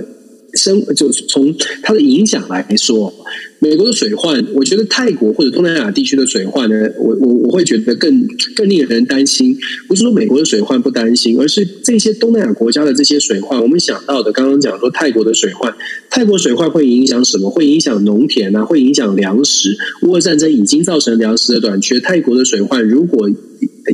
[0.54, 1.54] 生就从
[1.84, 3.14] 它的影响来说。
[3.58, 9.56] 美国的水患，我觉得泰国或者东南亚地区的水患呢，我我我会觉得更更令人担心。
[9.86, 15.74] 不是说美国的水患不担心，而是这些东南亚国家的这些水患，我们想到的，刚刚讲说泰国的水患，
[16.08, 17.50] 泰国水患会影响什么？
[17.50, 19.76] 会影响农田啊，会影响粮食。
[20.02, 23.30] 乌俄战争已经造成粮食的短缺，泰国的水患如果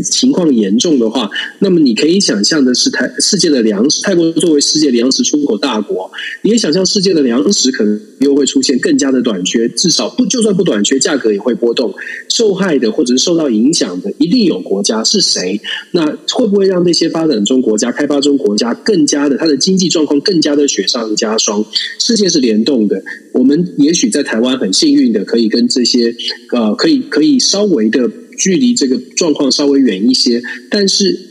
[0.05, 6.11] 情况严重的话，那么你可以想象的是，泰世界的粮食，泰国作为世界粮食出口大国，
[6.42, 11.92] 你也想象世界的粮食可能又会出现更加的短缺，至少不就算不短缺，价格也会波动。
[12.28, 15.60] 受害的或者是受到影响的，一定有国家是谁？
[15.90, 21.64] 那会不会让那些发展中国家、开发中国家更加的，它的经济状况更加的雪上加霜？
[21.98, 26.14] 世界是联动的，我们也许在台湾很幸运的，可以跟这些
[26.52, 28.08] 呃，可以可以稍微的。
[28.38, 31.25] 距离这个状况稍微远一些，但是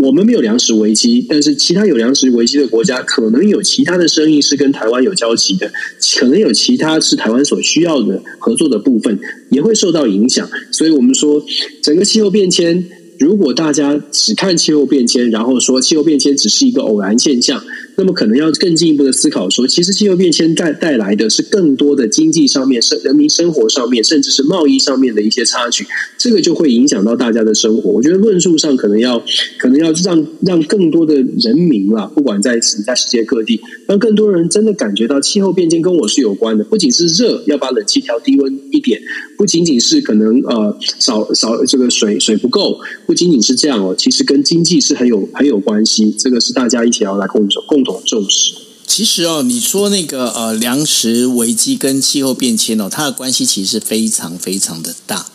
[0.00, 5.72] 我们没有粮食危机，但是其他有粮食危机的国家可能有其他的生意是跟台湾有交集的，
[6.20, 9.18] 可能有其他是台湾所需要的合作的部分
[9.50, 10.48] 也会受到影响。
[10.70, 11.44] 所以我们说，
[11.82, 12.84] 整个气候变迁，
[13.18, 17.60] 如果大家只看气候变迁，然后说气候变迁只是一个偶然现象，
[17.98, 25.84] 那么可能要更进一步的思考说，其实气候变迁带带来的是更多的经济上面、生人民生活上面，甚至是贸易上面的一些差距，
[26.16, 27.90] 这个就会影响到大家的生活。
[27.90, 29.20] 我觉得论述上可能要
[29.58, 39.02] 可能要让让更多的人民啦，不管在此在世界各地，让更多人真的感觉到气候变迁跟我是有关的，不仅是热，要把冷气调低温一点，
[39.38, 48.52] 不仅仅是可能呃少少这个水水不够，不仅仅是这样哦，其实跟经济是很有很有关系，这个是大家一起要来共同共同重视。
[48.84, 55.26] 其实哦，你说那个呃粮食危机跟气候变迁哦，它的关系其实是非常非常的大。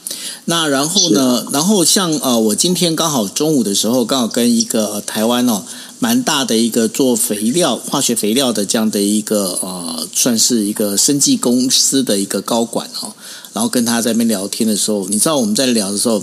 [0.46, 5.64] 那然后呢，然后像呃，我今天刚好中午的时候，刚好跟一个台湾哦
[6.00, 13.14] 蛮大的一个做肥料、化学肥料的这样的一个呃，算是一个生技公司的一个高管哦，
[13.54, 16.22] 然后跟他在那边聊天的时候，你知道我们在聊的时候，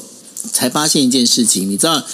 [0.52, 2.04] 才发现一件事情，你知道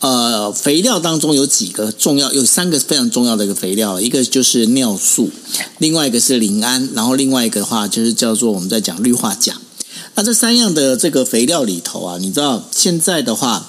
[0.00, 5.30] 呃，肥料当中有几个重要，有三个非常重要的一个肥料，一个就是尿素，
[5.78, 9.58] 另外一个是磷胺，然后另外一个的话就是叫做我们在讲氯化钾。
[10.16, 13.68] 那这三样的这个肥料里头啊，你知道现在的话，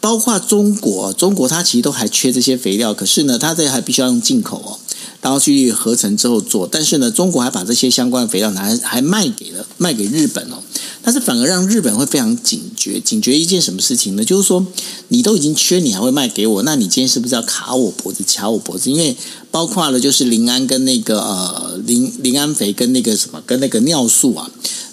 [0.00, 4.78] 包括中国，中国它其实都还缺这些肥料，可是呢，它这还必须要用进口哦，
[5.20, 6.66] 然后去合成之后做。
[6.66, 10.56] 但是呢，中国还把这些相关的肥料拿还卖给了卖给日本哦，
[11.02, 14.24] 但是反而让日本会非常警觉，警觉一件什么事情呢？
[14.24, 14.66] 就是说
[15.08, 18.90] 你都已经缺，你还会卖给我，那你今天是不是要卡我脖子、掐我脖子？
[18.90, 19.14] 因为
[19.50, 24.50] 包括了就是磷胺跟那个呃磷磷胺肥跟那个什么跟那个尿素啊。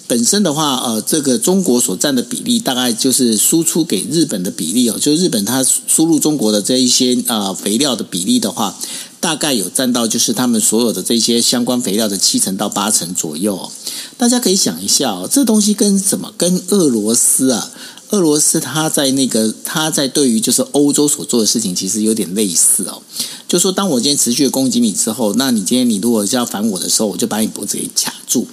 [0.08, 8.74] 本身的话，呃，这个中国所占的比例大概就是输出给日本的比例哦，就日本它输入中国的这一些啊、呃、肥料的比例的话，
[9.20, 13.70] 大概有占到就是他们所有的这些相关肥料的七成到八成左右哦。
[14.16, 16.32] 大家可以想一下哦，这东西跟什么？
[16.38, 17.70] 跟俄罗斯啊。
[18.10, 23.02] 俄罗斯他在那个他在对于就是欧洲所做的事情，其实有点类似哦。
[23.46, 28.46] 就说当我今天持续的攻击你之后，那你今天你如果是要反我的时候，我就把你脖子给卡住。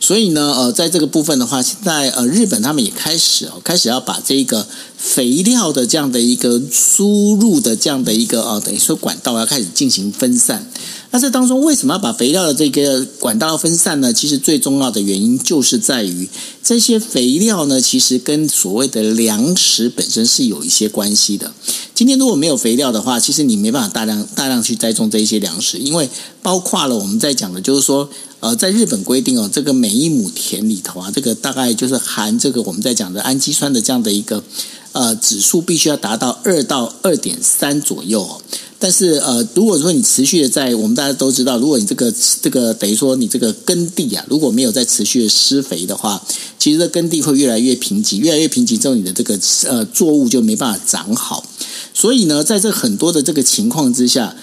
[0.00, 4.66] 所以呢，呃，在这个部分的话，现在呃日本他们也开始哦，开始要把这个
[4.96, 10.70] 肥料的这样的一个输入的这样的一个呃等于说管道要开始进行分散。
[11.10, 14.12] 那这当中为什么要把肥料的这个管道分散呢？
[14.12, 16.28] 其实最重要的原因就是在于
[16.62, 21.52] 这些肥料呢，其实跟所谓的粮食本身是有一些关系的。
[21.94, 26.08] 今天如果没有肥料的话，其实你没办法大量大量去栽种这一些粮食，因为
[26.42, 28.08] 包括了我们在讲的，就是说，
[28.40, 34.44] 呃，在日本规定哦，这个每一亩田里头啊，这个大概就是含这个我们在讲的氨基酸的这样的一个
[34.92, 38.40] 呃指数，必须要达到二到二点三左右哦。
[38.78, 46.22] 但是呃，如果说你持续的在，我们大家都知道，如果你这个这个等于说你这个耕地啊，如果没有在持续的施肥的话，
[46.58, 51.44] 其实这耕地会越来越贫瘠，越来越贫瘠之后，你的这个呃作物就没办法长好。
[51.92, 54.36] 所以呢，在这很多的这个情况之下。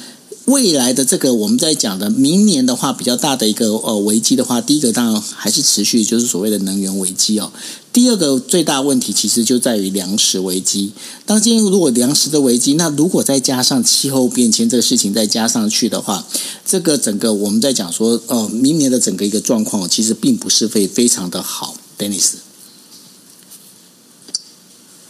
[0.46, 7.52] 未来的这个我们在讲的明年的话，比较大的一个呃危机的话，第一个当然还是持续就是所谓的能源危机哦。
[7.96, 10.92] 第二个最大问题其实就在于粮食危机。
[11.26, 16.28] 当今如果粮食的危机，那如果再加上气候变迁这个事情再加上去的话，
[16.66, 22.45] 这个整个我们在讲说，呃，明年的整个一个状况其实并不是会非常的好，Dennis。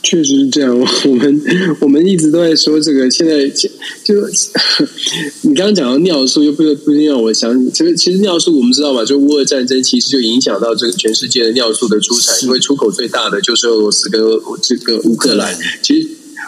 [0.05, 1.41] 确实是这样， 我们
[1.81, 3.09] 我们一直都在说这个。
[3.09, 3.67] 现在就，
[4.03, 4.13] 就
[5.41, 14.21] 你刚刚讲到尿素，又不不禁让我想，其实其实尿素我们知道吧，就乌俄战争其实就影响到这个全世界的尿素的出产，因为出口最大的就是俄罗斯跟
[14.61, 16.07] 这个乌克兰，其实。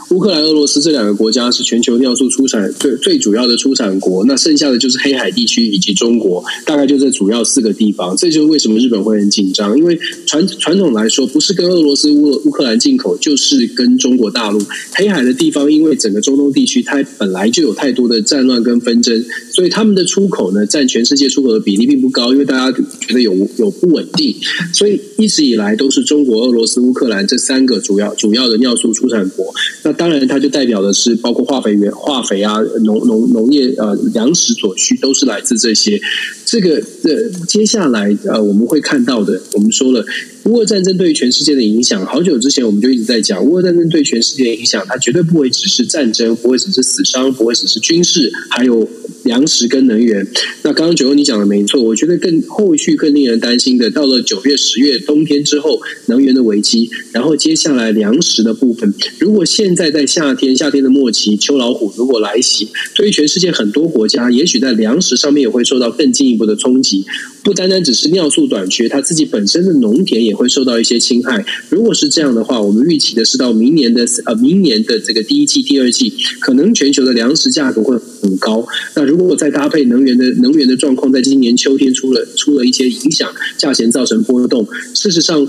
[0.09, 8.15] 乌克兰、俄罗斯这两个国家是全球尿素出产最最主要的出产国，那剩下的就是黑海地区以及中国，大概就这主要四个地方。
[8.15, 14.61] 这就是为什么日本会很紧张，因为传传统来说，不是跟俄罗斯、乌乌克兰进口，就是跟中国大陆。
[14.93, 24.33] 黑海的地方，因为整个中东地区它本来就有太多的战乱跟纷争，所以他们的出口呢，占全世界出口的比例并不高，因为大家觉得有有不稳定，
[24.73, 29.53] 所以一直以来都是中国、俄罗斯、乌克兰这三个主要主要的尿素出产国。
[29.83, 35.99] 那当然，它就代表的是包括化肥原、化肥啊、农农农业呃粮食所需，都是来自这些。
[36.45, 40.05] 这个呃，接下来呃，我们会看到的，我们说了，
[40.45, 48.87] 乌俄战争对全世界的影响，好久之前我们就一直在讲，乌俄战争对全世界的影响，它绝对不会只是战争，不会只是死伤，不会只是军事，还有
[49.23, 50.25] 粮食跟能源。
[50.63, 67.05] 那刚刚九欧你讲的没错，我觉得更后续更令人担心的，到了九月、十月冬天之后，能源的危机，然后接下来粮食的部分，如果现在在夏天，夏天的末期，秋老虎如果来袭，对于全世界很多国家，也许在粮食上面也会受到更进一步的冲击。
[67.43, 71.45] 不单单只是尿素短缺，它自己本身的农田也会受到一些侵害。
[71.69, 78.67] 如果是这样的话，我们预期的是到明年的呃明年的这个第一季、第二季，可能全球的粮食价格会很高。
[78.95, 84.67] 那如果再搭配能源的能源的状况，在今年秋天出了出了一些影响，价钱造成波动。
[84.93, 85.47] 事实上。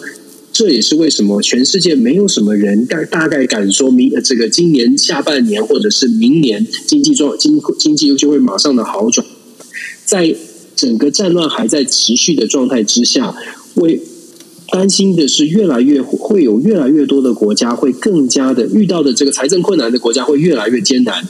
[0.52, 9.24] 这也是为什么全世界没有什么人大大概敢说明这个今年下半年或者是明年经济状经经济就会马上的好转，
[10.04, 10.34] 在
[10.74, 13.36] 整个战乱还在持续的状态之下，
[13.74, 14.00] 为
[14.70, 21.26] 担心的是越来越会有越来越多的国家会更加的遇到的这个财政困难的国家会越来越艰难，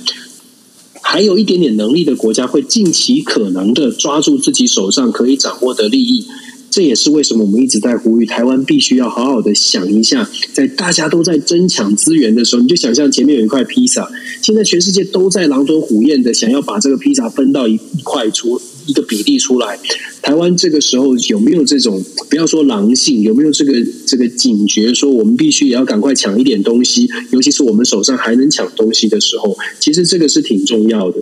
[1.03, 6.27] 还有一点点能力的国家会尽其可能的抓住自己手上可以掌握的利益。
[6.71, 14.09] 这也是为什么我们一直在呼吁台湾必须要好好的想一下，在大家都在争抢资源的时候，你就想象前面有一块披萨，
[14.43, 19.79] 现在全世界都在狼吞虎咽的想要把这个披萨分到一块出一个比例出来。
[20.23, 23.73] 台湾这个时候有没有这种不要说狼性，有没有这个
[24.07, 31.19] 这个警觉，说我们必须也要赶快抢一点东西，尤其是我们手上还能抢东西的时候，其实这个是挺重要的。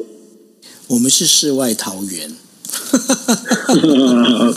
[0.89, 2.46] 我们是世外桃源。
[2.67, 3.35] 哈哈
[3.75, 4.55] 哈哈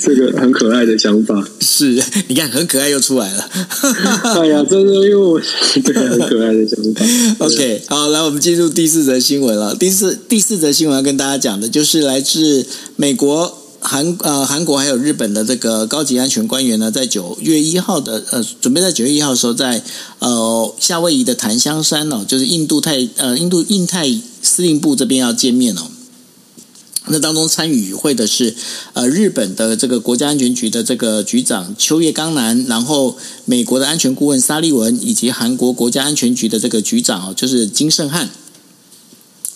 [0.00, 3.48] 这个很可爱的想法，是你看很可爱又出来了。
[4.24, 5.40] 哎呀，真的，因为我
[5.82, 7.04] 对很可爱的想法。
[7.46, 9.74] OK，好，来我们进入第四则新闻了。
[9.74, 19.84] 第四第四则新闻要跟大家讲的就是来自美国、韩呃韩国还有日本的这个高级安全官员呢，在九月一号的呃，准备在九月一号的时候在，在
[20.20, 24.08] 呃夏威夷的檀香山哦，就是印度太呃印度印太
[24.42, 25.82] 司令部这边要见面哦。
[27.06, 28.54] 那当中参与与会的是，
[28.94, 38.30] 呃，日本的这个国家安全局的这个局长秋叶刚男，然后美国的安全顾问沙利文，以及韩国国家安全局的这个局长哦，就是金圣汉，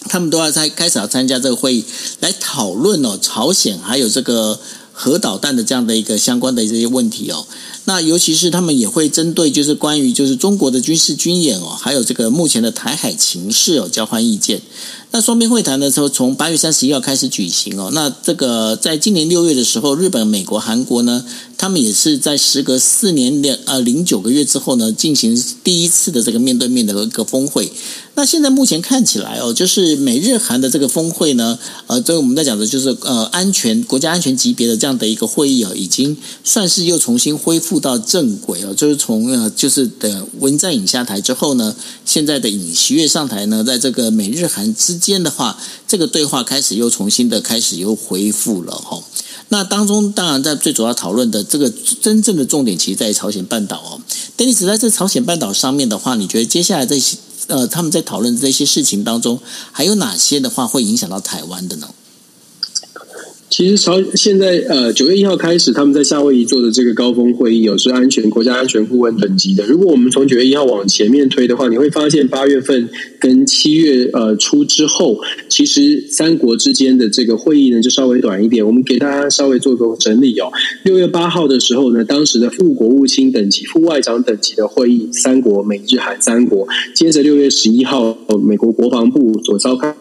[0.09, 1.85] 他们都要在开始要参加这个会议，
[2.21, 4.61] 来讨论哦，朝鲜还有这个
[4.93, 7.47] 核导弹的这样的一个相关的这些问题哦。
[7.89, 14.61] 那尤其是他们也会针对就是关于就是中国的军事军演哦，还有这个目前的台海情势哦，交换意见。
[15.11, 17.89] 那双边会谈的时候，从八月三十一号开始举行哦。
[17.95, 21.25] 那这个在今年六月的时候，日本、美国、韩国呢，
[21.57, 27.73] 他们也是在时隔四年两呃零九个月之后呢，进行第一次的这个面对面的一个峰会。
[28.17, 36.15] 那现在目前看起来哦，就是美日韩的这个峰会呢，呃，这个我们在讲的就是呃安全国家安全级别的这样的一个会议啊，已经
[36.45, 38.75] 算是又重新恢复到正轨哦。
[38.75, 41.75] 就是从呃就是等文在寅下台之后呢，
[42.05, 49.03] 现在的尹锡悦上台呢，在这个美日韩之间的话，这个对话开始又重新的开始又恢复了哈。
[49.51, 54.01] 那当中当然在最主要讨论的这个真正的重点，其实在朝鲜半岛哦。
[54.37, 57.17] 但你只在这朝鲜半岛上面的话，你觉得接下来这些
[57.47, 59.41] 呃他们在讨论这些事情当中，
[59.73, 61.89] 还有哪些的话会影响到台湾的呢？
[63.51, 69.65] 其实朝现在呃九月一号开始，他们在夏威夷做的这个高峰会议，有是安全国家安全顾问等级的。
[69.67, 72.89] 如果我们从九月一号往前面推的话，你会发现八月份
[73.19, 75.19] 跟七月呃初之后，
[75.49, 78.65] 其实三国之间的这个会议呢就稍微短一点。
[78.65, 80.53] 我们给大家稍微做个整理哦。
[80.85, 86.69] 六月八号的时候呢，当时的副国务卿等级、副外长等级的会议，三国美日韩三国。
[86.95, 89.97] 接着六月十一号，美国国防部所召开。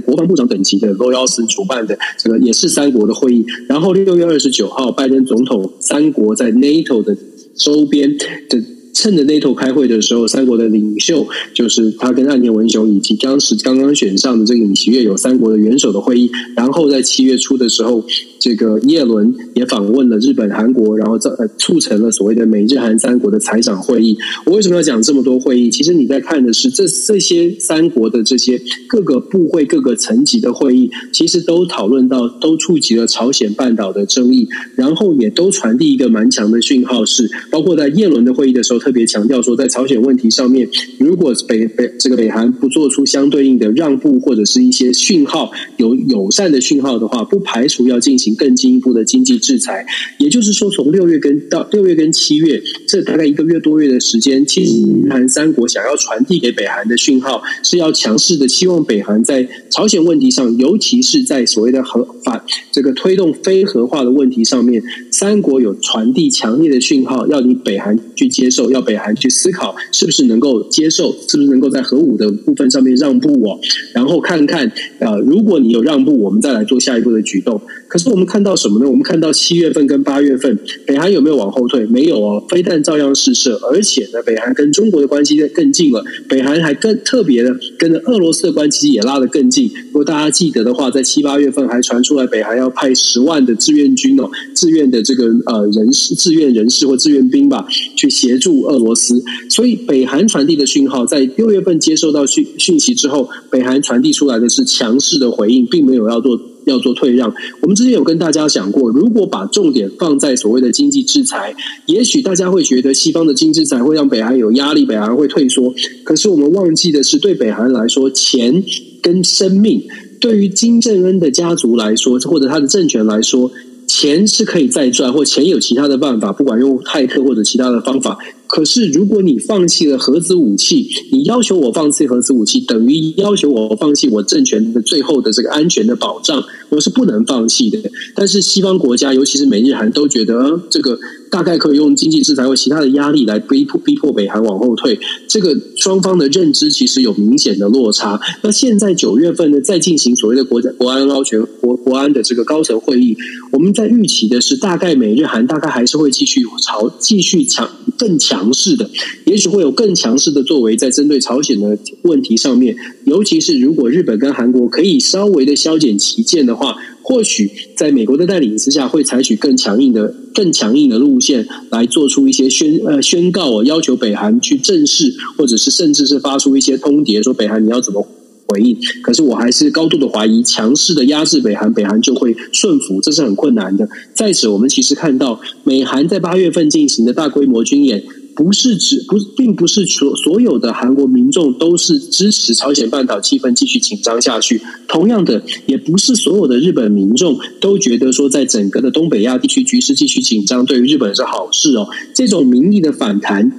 [0.00, 7.16] 国防部长等级的罗耀斯主办的这个也是三国的会议，然后六月二十九号，拜登总统三国在 NATO 的
[7.56, 8.16] 周边
[8.48, 8.62] 的。
[8.94, 16.30] 趁着 NATO 开会的时候，三国的领袖就是他跟岸田文雄以及当时刚刚选上的这个尹锡悦有三国的元首的会议。
[16.54, 18.04] 然后在七月初的时候，
[18.42, 24.18] 这个叶伦也访问了日本、韩国，然后这呃促成了所谓的美日韩三国的财长会议。
[24.44, 25.70] 我为什么要讲这么多会议？
[25.70, 38.82] 其实你在看的是这这些三国的这些各个部会、各个层级的会议，其实都讨论到，都触及了朝鲜半岛的争议，然后也都传递一个蛮强的讯号，是包括在叶伦的会议的时候。
[38.82, 40.68] 特别强调说，在朝鲜问题上面，
[40.98, 49.84] 如果北北这个北韩不做出相对应的让步或者是一些讯号，有友善的讯号的话，不排除要进行更进一步的经济制裁。
[50.18, 54.74] 也就是说，从六月跟到六月跟七月这大概一个月多月的时间，其实
[55.10, 68.70] 韩三国想要传递给北韩的讯号是要强势的，希望北韩在朝鲜问题上，尤其是在所谓的核反这个推动非核化的问题上面，三国有传递强烈的讯号，要你北韩去接受。
[68.70, 73.58] 要北韩去思考是不是能够接受，是不是能够在核武的部分上面让步哦，
[73.92, 77.60] 然后看看呃，如果你有让步，我们再来做下一步的举动。
[77.88, 78.88] 可是我们看到什么呢？
[78.88, 81.86] 我们看到七月份跟八月份，北韩有没有往后退？
[81.86, 86.04] 没有哦，飞弹照样试射，而且呢，北韩跟中国的关系更近了。
[86.28, 89.70] 北韩还更特别的跟俄罗斯的关系也拉得更近。
[89.86, 97.66] 如果大家记得的话，在七八月份还传出来北韩要派十万的志愿军哦，志愿的这个呃人士、志愿人士或志愿兵吧，
[97.96, 99.22] 去协助俄罗斯。
[99.48, 106.40] 所以北韩传递的讯号，在六月份接收到讯讯息之后，北韩传递出来的是强势的回应，并没有要做。
[106.66, 111.54] 要做退让，我们之前有跟大家讲过，如果把重点放在所谓的经济制裁，
[111.86, 115.74] 也许大家会觉得西方的经济制裁会让北韩有压力，北韩会退缩。
[116.04, 118.62] 可是我们忘记的是，对北韩来说，钱
[119.00, 119.82] 跟生命，
[120.20, 123.50] 对于金正恩的家族来说，或者他的政权来说，
[123.86, 128.18] 钱是可以再赚，或钱有其他的办法，不管用骇客或者其他的方法。
[128.54, 137.78] 可是，如果你放弃了核子武器，你要求我放弃核子武器，等于要求我放弃我政权的最后的这个安全的保障，我是不能放弃的。
[138.14, 140.98] 但是，西方国家，尤其是美日韩，都觉得这个
[141.32, 145.00] 大概可以用经济制裁或其他的压力来逼迫逼迫北韩往后退。
[145.26, 148.20] 这个双方的认知其实有明显的落差。
[148.42, 153.16] 那现在九月份呢，再进行所谓的国家国安安全国国安的这个高层会议，
[153.50, 157.68] 我们在预期的是，大概美日韩大概还是会继续朝继续强
[157.98, 158.42] 更强。
[158.54, 158.90] 势的，
[159.24, 162.76] 也许会有更强势的作为，在针对朝鲜的问题上面，
[163.06, 178.06] 尤其是如果日本跟韩国可以稍微的削减歧见的话，或许在美国的带领之下，会采取更强硬的、更强硬的路线来做出一些宣呃宣告，我要求北韩去正视，或者是甚至是发出一些通牒，说北韩你要怎么
[178.46, 178.76] 回应。
[179.02, 183.88] 可是我还是高度的怀疑，强势的压制北韩，北韩就会顺服，这是很困难的。
[184.14, 188.02] 在此，我们其实看到美韩在八月份进行的大规模军演。
[188.34, 194.60] 不是指不，并不是所所有的韩国民众都是支持朝鲜半岛气氛继续紧张下去。
[194.88, 201.88] 同样的，也不是所有的日本民众都觉得说，在整个的东北亚地区局势继续紧张，对于日本是好事哦。
[202.14, 203.52] 这种民意的反弹，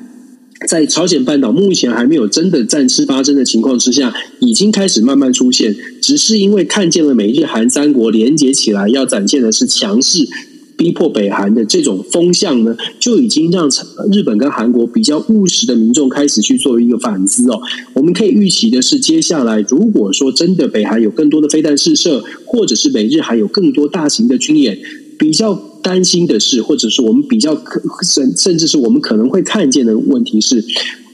[0.67, 5.75] 在朝鲜半岛目前还没有真的战事发生的情况之下，已经开始慢慢出现。
[6.01, 10.27] 只是因为看见了美日韩三国连结起来，要展现的是强势。
[10.75, 13.69] 逼迫北韩的这种风向呢，就已经让
[14.11, 17.61] 日本跟韩国比较务实的民众开始去做一个反思哦。
[17.93, 24.77] 我们可以预期的是，接下来如果说真的北韩有更多的飞弹试射，或者是美日韩有更多大型的军演，
[25.17, 30.63] 比较担心的是，或者是我们比较可甚甚至是我们可能会看见的问题是，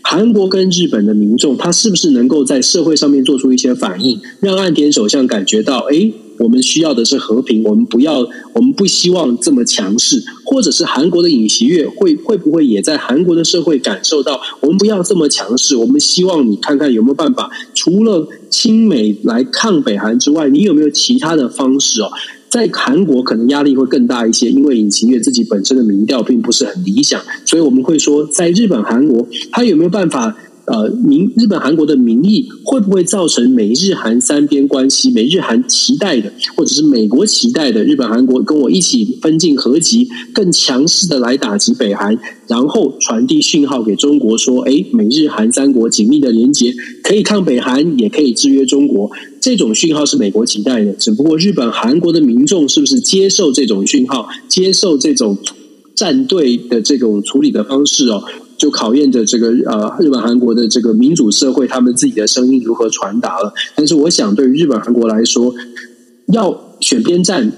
[0.01, 6.11] 韩国跟日本的民众他是不是能够在社会上面做出一些反应，让岸田首相感觉到，哎。
[6.39, 22.09] 我们需要的是和平，我们不要，我们不希望这么强势，或者是韩国的尹锡悦会会不会也在韩国的社会感受到，我们不要这么强势，我们希望你看看有没有办法，除了亲美来抗北韩之外，你有没有其他的方式哦？
[22.49, 30.35] 在韩国可能压力会更大一些，因为尹锡悦自己本身的民调并不是很理想，所以我们会说，在日本、韩国，他有没有办法？
[30.71, 35.09] 呃，民日本韩国的民意会不会造成美日韩三边关系？
[35.09, 42.15] 美日韩期待的，或者是美国期待的，日本韩国跟我一起分进合击，更强势的来打击北韩，
[42.47, 49.09] 然后传递讯号给中国说：哎，美日韩三国紧密的连结，可以抗北韩，也可以制约中国。
[49.41, 55.35] 这种讯号是美国期待的，只不过日本韩国的民众是不是接受这种讯号，接受这种
[55.95, 58.23] 站队的这种处理的方式哦？
[58.59, 63.53] 就考验着这个呃，日本韩国的这个民主社会，他们自己的声音如何传达了。
[63.73, 65.55] 但是，我想对于日本韩国来说，
[66.33, 67.51] 要选边站，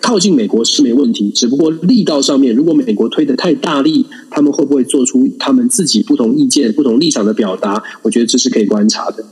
[0.00, 1.28] 靠近美国是没问题。
[1.30, 7.82] 只不过力道上面，如果美国推得太大力，他们会不会做出他们自己不同意见、不同立场的表达？
[8.02, 9.24] 我觉得这是可以观察的。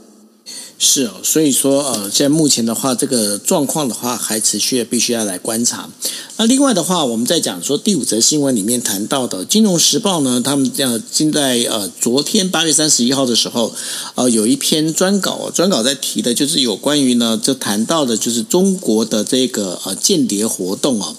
[0.79, 5.89] 是哦，所以说呃，现在目前的话，这个状况的话还持续，必须要来观察。
[6.37, 13.73] 那另外的话，我们在讲说第五则新闻里面谈到的《金融时报》呢，他们这样现在呃，昨天八月三十一号的时候，
[14.15, 21.15] 呃，有一篇专稿，专稿在提的就是有关于呢，就谈到的就是中国的这个呃间谍活动啊。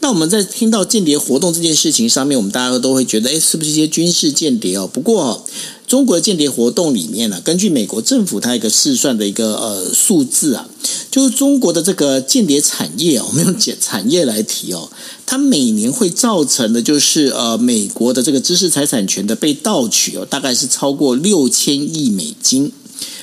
[0.00, 4.88] 那我们在听到间谍活动这件事情上面，我们大家都会觉得，哎，是不是一些军事间谍哦？
[4.90, 5.44] 不过，
[5.88, 10.68] 中国的间谍活动里面呢，根据美国政府它一个试算的一个呃数字啊，
[11.10, 14.88] 就是中国的这个间谍产业哦，我们用产产业来提哦，
[15.26, 22.70] 它每年会造成的就是呃美国的这个知识财产权的被盗取哦，大概是超过六千亿美金。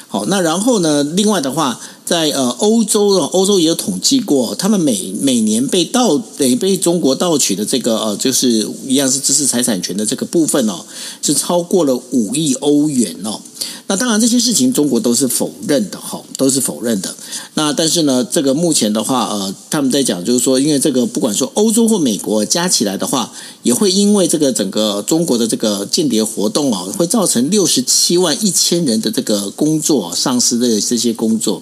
[0.10, 1.80] 好，那然后呢，另外的话。
[2.06, 10.86] 在呃欧洲哦，欧洲也有统计过，他们每每年被盗得被中国盗取的这个呃，就是一样是知识财产权的这个部分哦，
[11.22, 13.42] 是超过了五亿欧元哦。
[13.88, 17.16] 那当然这些事情中国都是否认的哈，都是否认的。
[17.54, 23.32] 那但是呢，这个目前的话，呃，他们在讲就是说，因为这个不管说欧洲或美国加起来的话，
[23.64, 31.62] 也会因为这个整个中国的这个间谍活动啊，会造成六十七万一千人的这个工作丧失的这些工作。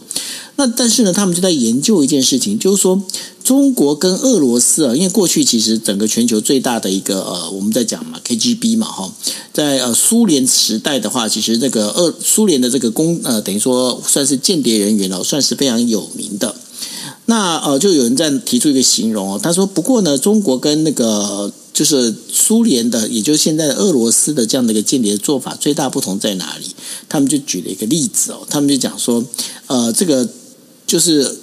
[0.55, 3.01] 那但是呢，他们就在研究一件事情，就是说
[3.43, 9.11] 中国跟俄罗斯啊，因为过去其实整个全球最大的一个呃，我们在讲嘛，KGB 嘛哈，
[9.51, 16.55] 在呃苏联时代的话，其实这个俄苏联的这个公呃，等于说算是间谍人员哦，算是非常有名的。
[17.25, 26.67] 那呃，就有人在提出一个形容哦，他说不过呢，中国跟那个就是苏联的，也就是现在的俄罗斯的这样的一个间谍的做法，最大不同在哪里？
[27.09, 29.25] 他们就举了一个例子哦，他们就讲说
[29.65, 30.29] 呃，这个。
[30.85, 31.39] 就是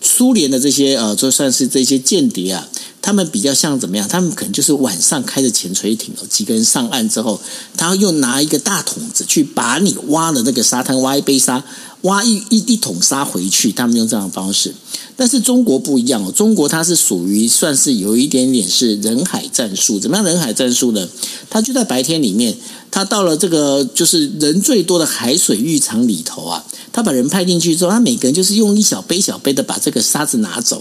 [0.00, 2.68] 苏联的这些呃，就算是这些间谍啊，
[3.00, 4.08] 他们比较像怎么样？
[4.08, 7.40] 他们可能就是晚上开着潜水艇哦，几个人上岸之后，
[7.76, 11.64] 他又拿一个大桶子去把你挖的那个沙滩挖一杯沙，
[12.02, 13.70] 挖一一一桶沙回去。
[13.72, 14.74] 他们用这样的方式，
[15.16, 20.00] 但是中国不一样哦，中国它是属于算是有一点点是人海战术。
[20.00, 21.08] 怎么样人海战术呢？
[21.48, 22.56] 他就在白天里面，
[22.92, 26.64] 他到了这个就是人最多的海水浴场里头啊。
[26.92, 30.80] 他把人派进去之后，他每个人就是用一小杯小杯的把这个沙子拿走。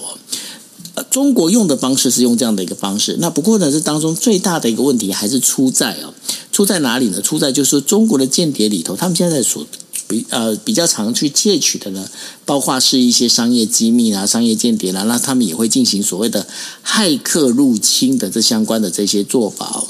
[0.93, 3.16] 呃，中国用的方式是用这样的一个方式。
[3.22, 6.14] 那不过呢，这当中最大的一个问题还是出在哦，
[6.51, 7.22] 出在哪里呢？
[7.22, 9.66] 出在就是说中国的间谍里头，他们现在所
[10.09, 12.05] 比呃比较常去窃取的呢，
[12.43, 16.45] 包括是一些商业机密啊、商业间谍啦，那他们也会进行所谓的
[16.86, 19.88] 骇客入侵的这相关的这些做法哦。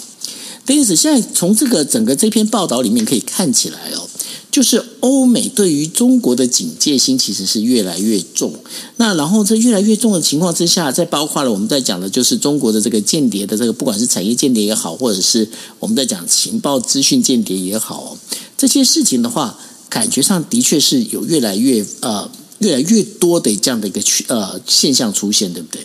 [0.68, 4.08] 因此，现在从这个整个这篇报道里面可以看起来哦。
[4.52, 8.54] 就是欧美对于中国的警戒心其实是越来越重，
[8.98, 15.48] 那然后在越来越重的情况之下，再包括了我们在讲的，就是中国的这个间谍的这个，不管是产业间谍也好，或者是
[15.80, 18.18] 我们在讲情报资讯间谍也好，
[18.58, 19.58] 这些事情的话，
[19.88, 25.82] 感觉上的确是有越来越呃越来越多的这样的一个呃现象出现，对不对？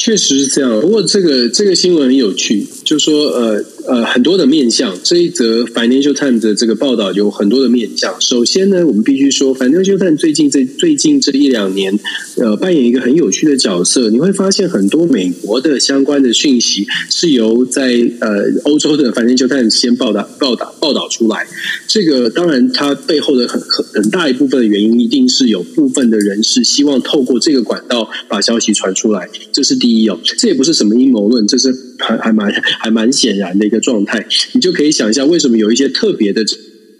[0.00, 8.14] 确实是这样，不过这个这个新闻很有趣，就说呃呃很多的面向，这一则 Financial Times 的这个报道有很多的面向。
[8.20, 11.98] 首先呢，我们必须说 Financial Times 最近这最近这一两年，
[12.36, 14.08] 呃扮演一个很有趣的角色。
[14.10, 21.44] 你会发现很多美国的相关的讯息是由在呃欧洲的 Financial Times 先报道报道报道出来。
[21.88, 30.08] 这个当然它背后的很很很大一部分的原因，一定是有部分的人士希望透过这个管道把消息传出来，这是第一。
[30.08, 34.26] 哦，这也不是什么阴谋论，这是还还蛮还蛮显然的一个状态。
[34.52, 36.56] 你就可以想一下，为什么有一些特别的这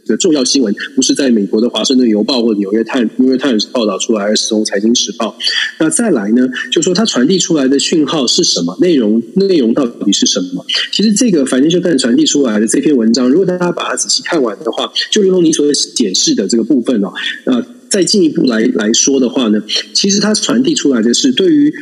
[0.07, 5.37] 个重要新闻，不是在美国的《华盛顿邮报》或者《纽约泰纽约泰》报道出来，而是从《财经时报》。
[5.79, 8.77] 那再来呢，就说它传递出来的讯号是什么？
[8.81, 10.65] 内容内容到底是什么？
[10.91, 17.13] 其实这个反正就但传递出来的这篇文章，如果大家把它仔细看完的话，就如同你所解释的这个部分哦，
[17.45, 21.73] 那再进一步来来说的话呢，其实它传递出来的是对于。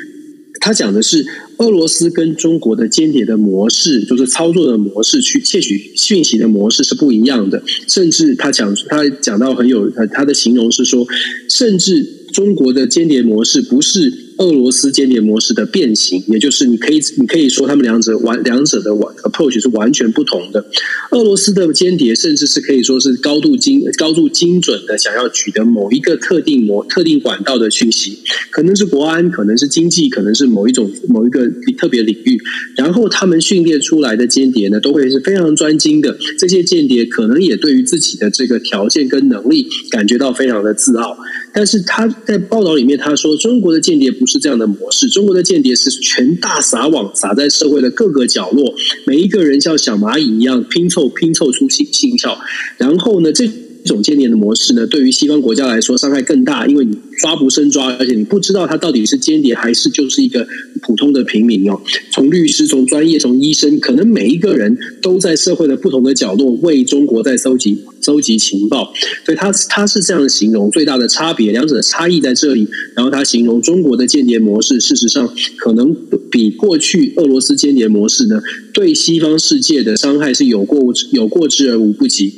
[0.60, 1.26] 他讲的是
[1.58, 7.62] 俄罗斯跟中国的间谍的模式，就是操作的模式，去窃取讯息的模式是不一样的。
[7.86, 11.06] 甚至他讲，他讲到很有他的形容是说，
[11.48, 12.02] 甚至
[12.32, 14.27] 中国的间谍模式不是。
[14.38, 20.64] 俄罗斯间谍模式的变形，也就是你可以你可以说他们两者完两者的完 approach 是完全不同的。
[21.10, 28.18] 俄罗斯的间谍甚至是可以说是高度精高度精准的，想要取得某一个特定模特定管道的讯息，
[28.50, 32.38] 可能是国安，可能是经济，可能是某一种某一个特别领域。
[32.76, 36.16] 然后他们训练出来的间谍呢，都会是非常专精的。
[36.38, 41.18] 这些间谍可能也对于自己的这个条件跟能力感觉到非常的自傲。
[41.58, 48.72] 但是他在报道里面他说，中国的间谍不是这样的模式，中国的间谍是全大撒网，撒在社会的各个角落，
[49.04, 52.38] 每一个人像小蚂蚁一样拼凑拼凑出心心跳，
[52.76, 53.50] 然后呢，这。
[53.88, 60.46] 种间谍的模式呢，对于西方国家来说伤害更大，因为你抓不胜抓，而且你不知道他到底是间谍还是就是一个
[60.82, 61.80] 普通的平民哦。
[62.12, 68.92] 从律师、从专业、从医生，可能每一个人都在社会的不同的角落为中国在搜集搜集情报，
[69.24, 72.68] 所以他他是这样的形容最大的差别，两者的差异在这里。
[72.94, 75.96] 然后他形容中国的间谍模式，事实上可能
[76.30, 78.40] 比过去俄罗斯间谍模式呢，
[78.72, 82.34] 对西方世界的伤害是有过有过之而无不及。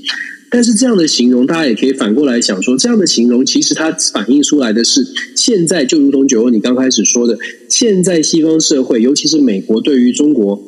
[0.51, 7.39] 但是这样的形容，大家也可以反过来想说，这样的形容其实它反映出来的是，现在就如同九欧你刚开始说的，
[7.69, 10.61] 现在西方社会，尤其是美国，对于中国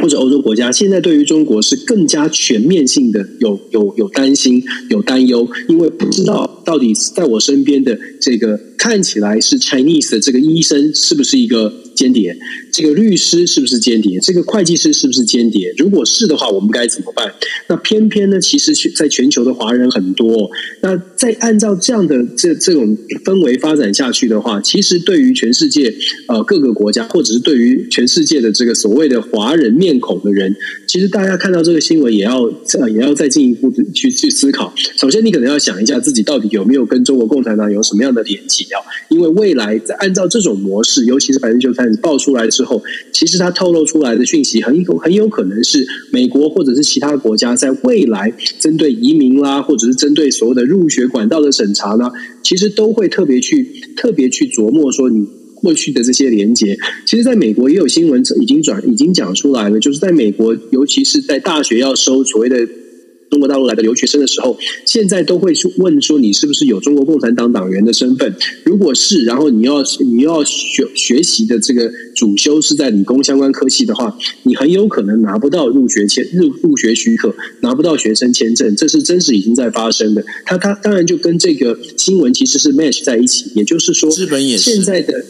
[0.00, 6.57] 或者欧洲国家，现在对于中国是更加全面性的有有有担心、有担忧，因为不知道。
[6.68, 12.36] 到底在我身边的这个看起来是 Chinese 的这个医生是不是一个间谍？
[12.70, 14.20] 这个律师是不是间谍？
[14.20, 15.72] 这个会计师是不是间谍？
[15.78, 17.32] 如果是的话，我们该怎么办？
[17.68, 20.50] 那偏偏呢，其实在全球的华人很多。
[20.82, 25.92] 那在按照这样的这这种氛围发展下去的话，其实对于全世界
[26.28, 30.54] 呃各个国家，或者是对于全世界的这个所谓的华人面孔的人，
[30.86, 32.42] 其实大家看到这个新闻，也要
[32.78, 34.72] 呃也要再进一步去去思考。
[35.00, 38.82] 首先，你可能要想一下自己到底有有没有跟中国共产党有什么样的连接啊？
[39.08, 42.82] 因为未来在按照这种模式，尤其是 Financial Times 爆出来之后，
[43.12, 52.10] 其实它透露出来的讯息很有很有可能是美国或者是其他国家在未来针对移民啦，或者是针对所谓的入学管道的审查呢，
[52.42, 53.64] 其实都会特别去
[53.96, 56.76] 特别去琢磨说你过去的这些连接。
[57.06, 62.68] 其实，在美国也有新闻已经转已经讲出来了，就是在美国，尤其是在大学要收所谓的。
[63.30, 68.34] 中国大陆来的留学生的时候，现在都会去问说，你是不是有中国共产党党员的身份？
[68.64, 80.24] 如果是，然后你要你要学学习的这个主修是在理工相关科系的话，你很有可能拿不到入学签入入学许可，拿不到学生签证，这是真实已经在发生的。
[80.44, 85.24] 他他当然就跟这个新闻其实是 match 在一起，也就是说，日本也是现在的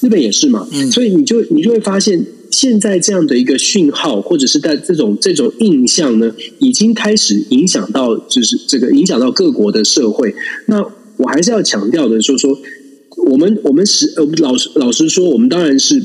[0.00, 2.24] 日本也是嘛，嗯，所以你就你就会发现。
[2.52, 10.34] 现在这样的一个讯号，或者是在这种这种印象呢，已经开始影响到，就是这个影响到各国的社会。
[10.66, 10.80] 那
[11.16, 12.56] 我还是要强调的，就是说，
[13.26, 16.00] 我们我们是呃老实老实说，我们当然是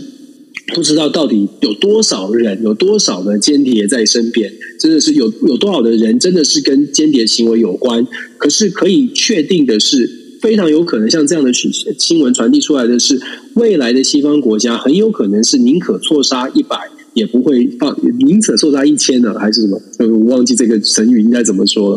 [0.73, 8.07] 不知道到底有多少人，有多少的间谍在身边，真的是有有多少的人真的是跟间谍行为有关。
[8.37, 10.25] 可是可以确定的是。
[10.39, 13.19] 非常有可能像这样的新新闻传递出来的是，
[13.57, 16.77] 未来的西方国家很有可能是宁可错杀一百，
[17.13, 19.81] 也不会放宁可错杀一千呢，还是什么？
[19.99, 21.95] 我忘记这个成语应该怎么说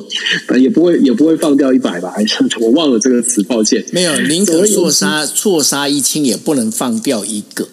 [0.49, 2.11] 了，也不会也不会放掉一百吧？
[2.17, 3.85] 还是我忘了这个词，抱歉。
[3.93, 7.69] 没有宁可错杀错杀一千，也不能放掉一个。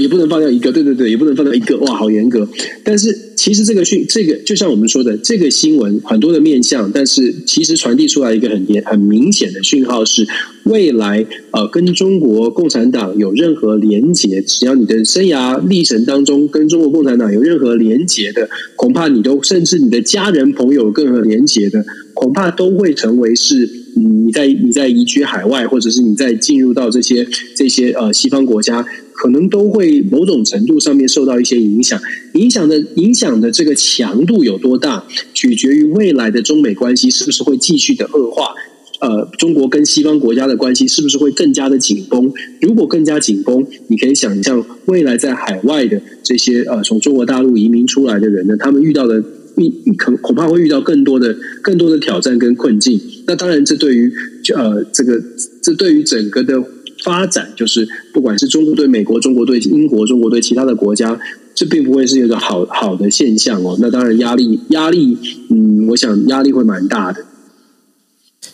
[0.00, 2.48] 也不能放掉一个，对对对，也不能放掉一个，哇，好严格。
[2.84, 10.26] 但是其实这个讯，这个就像我们说的，这个新闻很多的面向，但是其实传递出来一个很严、很明显的讯号是，
[10.64, 21.84] 未来呃跟中国共产党有任何连结，只要你的生涯历程当中跟中国共产党有任何连结的，恐怕你都甚至你的家人朋友有任何连结的，
[22.14, 27.26] 恐怕都会成为是，你你在你在移居海外，或者是你在进入到这些
[27.56, 28.86] 这些呃西方国家。
[29.18, 31.98] 可能都会某种程度上面受到一些影响，
[32.34, 38.54] 影响的影响的这个强度有多大，取决于未来的中美关系是不是会继续的恶化。
[39.00, 42.30] 呃，中国跟西方国家的关系是不是会更加的紧绷？
[42.60, 49.24] 如果更加紧绷，你可以想象未来在海外的这些呃从中国大陆移民出来的人呢，他们遇到的
[49.56, 53.00] 你你可恐怕会遇到更多的更多的挑战跟困境。
[53.26, 54.12] 那当然，这对于
[54.54, 55.22] 呃这个
[55.60, 56.62] 这对于整个的。
[57.04, 61.16] 发展就是，不管是中国对美国、中国对英国、中国对其他的国家，
[61.54, 63.76] 这并不会是一个好好的现象哦。
[63.78, 65.16] 那当然压力压力，
[65.50, 67.24] 嗯，我想压力会蛮大的。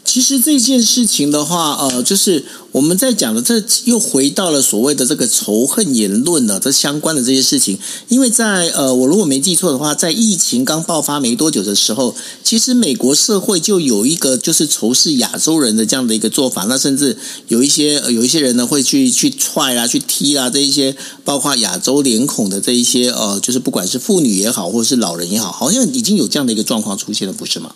[0.04, 7.78] 其实这件事情的话，呃，就是我们在讲的，这又回到了所谓的这个仇恨言论呢，这相关的这些事情。
[8.08, 16.64] 因为在呃，我如果没记错的话，在疫情刚爆发没多久的时候，其实美国社会就有一个就是仇视亚洲人的这样的一个做法。
[16.68, 17.16] 那甚至
[17.48, 20.94] 有一些有一些人呢，会去去踹啊，去踢啊，这一些
[21.24, 27.74] 包括亚洲脸孔的这一些呃，就是不管是妇女也好，或者是老人也好，好像已经有这样的一个状况出现了，不是吗？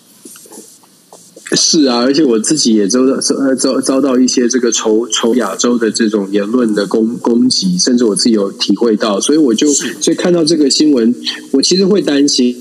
[1.53, 11.15] 是啊，而且我自己也遭到遭遭遭到一些这个仇仇亚洲的这种言论的攻攻击，甚至我自己有体会到，所以我就所以看到这个新闻，
[11.53, 12.55] 我其实会担心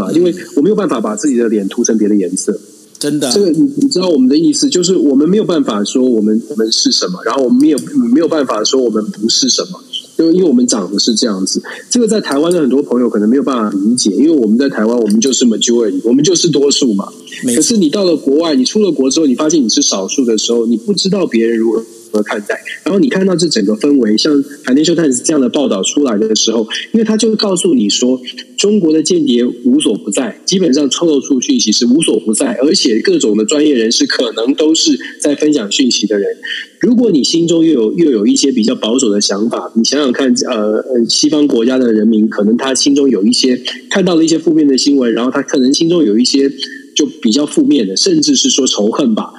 [0.00, 2.58] 啊，因为我没有办法把自己的脸涂成别的颜色，
[2.98, 3.28] 真的。
[3.32, 7.78] 这个你你知道我们的意思，就是我们没有办法说我们我们是什么，然后我们没有
[8.14, 9.82] 没有办法说我们不是什么。
[10.18, 17.08] 因为因为我们长的是这样子，这个在台湾的很多朋友可能没有办法理解，因为我们在台湾，我们就是 majority，我们就是多数嘛。
[17.54, 21.84] 可是你到了国外，你出了国之后，你发现你是少数的时候，你不知道别人如何。
[22.10, 24.32] 和看待，然后你看到这整个氛围，像
[24.64, 28.18] 《Financial Times》这样的报道出来的时候，因为他就告诉你说，
[28.56, 36.34] 中国的间谍无所不在，基本上透露出讯息是无所不在，而且各种的专业人士可能都是在分享讯息的人。
[36.80, 43.60] 如果你心中又有又有一些比较保守的想法，你想想看，呃，西方国家的人民可能他心中有一些
[43.90, 46.50] 看到了一些负面的新闻，然后他可能心中有一些
[46.94, 49.32] 就比较负面的，甚至是说仇恨吧。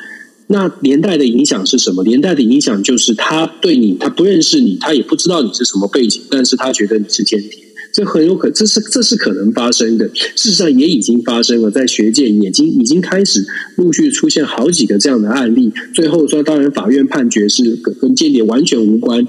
[0.47, 2.03] 那连带的影响是什么？
[2.03, 7.51] 连带的影响就是他对你，他不认识你，他也不知道你是什么背景，但是他觉得你是间谍，
[7.91, 10.07] 这很有可，这是这是可能发生的。
[10.13, 13.45] 事实上也已经发生了，在学界已经已经开始
[13.77, 15.71] 陆续出现好几个这样的案例。
[15.93, 19.25] 最后说，当然法院判决是跟间谍完全无关。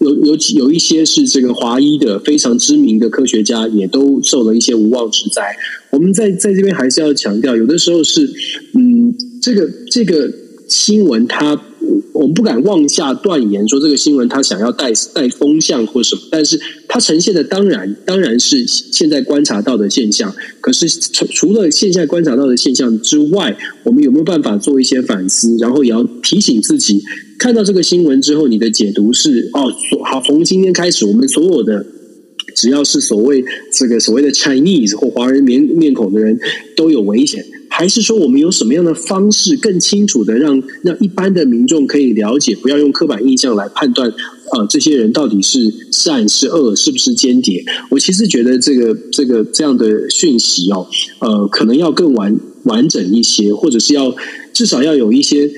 [0.00, 5.56] 有有有一些是这个华裔的非常知名的科学家，也都受了一些无妄之灾。
[5.90, 8.28] 我们在在这边还是要强调，有的时候是
[8.74, 10.30] 嗯，这个这个
[10.68, 11.60] 新闻它。
[12.14, 16.58] 我们不敢妄下断言说这个新闻他想要带带风向或什么，但是
[16.88, 20.32] 它呈现的当然当然是现在观察到的现象。
[20.60, 25.56] 可是除除了现在观察到的现象之外，我们有没有办法做一些反思？
[25.58, 27.02] 然后也要提醒自己，
[27.36, 29.72] 看到这个新闻之后，你的解读是哦，
[30.04, 31.84] 好，从今天开始，我们所有的
[32.54, 36.38] 只要是所谓这个所谓的 Chinese 或华人面面孔的人
[36.76, 37.44] 都有危险。
[37.76, 44.08] 还是说，我们有什么样的方式更清楚的让让一般的民众可以了解，不要用刻板印象来判断，
[44.52, 45.58] 呃，这些人到底是
[45.90, 47.64] 善是恶，是不是间谍？
[47.90, 50.86] 我其实觉得这个这个这样的讯息哦，
[51.18, 54.14] 呃，可能要更完完整一些，或者是要
[54.52, 55.50] 至少要有一些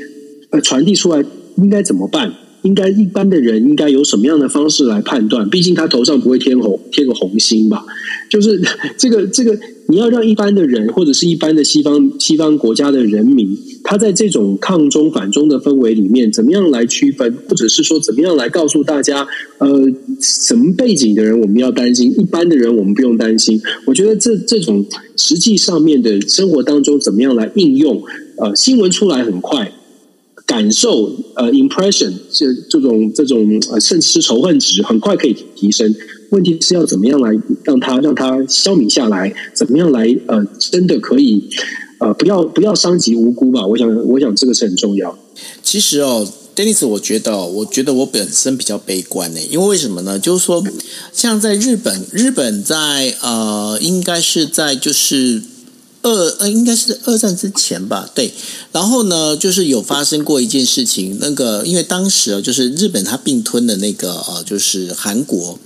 [0.49, 1.23] 呃传递出来，
[1.59, 2.33] 应该怎么办？
[2.67, 5.49] 应该一般的人应该有什么样的方式来判断？
[5.49, 7.85] 毕竟他头上不会贴红贴个红心吧？
[8.29, 8.61] 就是
[8.99, 9.57] 这个这个，
[9.89, 19.27] 你要让一般的人或者是一般的西方西方国家的人民，他在这种抗中反中的氛围里面，怎么样来区分，或者是说怎么样来告诉大家，
[19.59, 19.87] 呃，
[20.21, 23.61] 什么背景的人我们要担心，一般的人我们不用担心。
[23.87, 24.85] 我觉得这这种
[25.17, 28.03] 实际上面的生活当中怎么样来应用？
[28.39, 29.73] 呃，新闻出来很快。
[30.47, 35.93] 感受呃，impression 这这种这种呃，甚至是仇恨值很快可以提升。
[36.31, 37.31] 问题是要怎么样来
[37.65, 39.35] 让它让它消弭下来？
[39.53, 41.49] 怎么样来呃，真的可以
[41.99, 43.67] 呃，不要不要伤及无辜吧？
[43.67, 45.19] 我想我想这个是很重要。
[45.63, 50.19] 其实哦，Dennis，我觉得我觉得我本身比较悲观呢，因为为什么呢？
[50.19, 50.65] 就是说，
[51.13, 55.43] 像在日本，日本在呃，应该是在就是。
[56.07, 58.33] 二呃，应该是二战之前吧，对。
[58.71, 65.59] 然后呢，就是有发生过一件事情，那个因为当时啊，就是日本它并吞的那个呃，就是韩国。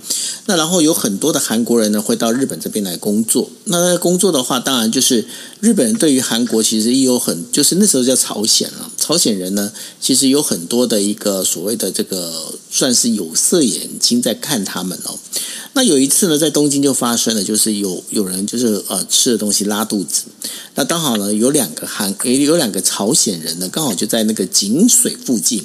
[0.45, 3.49] 那然后有很多的韩国人呢，会到日本这边来工作。
[3.65, 5.25] 那工作的话，当然就是
[5.59, 15.17] 日本人对于韩国其实也有很，就是那时候叫朝鲜啊，朝鲜人呢，其实有很多的一个所谓的这个算是有色眼睛在看他们哦。
[15.73, 20.23] 那有一次呢，在东京就发生了，就是有有人就是呃吃的东西拉肚子，
[20.75, 25.63] 那刚好呢有两个韩有两个朝鲜人呢，刚好就在那个井水附近，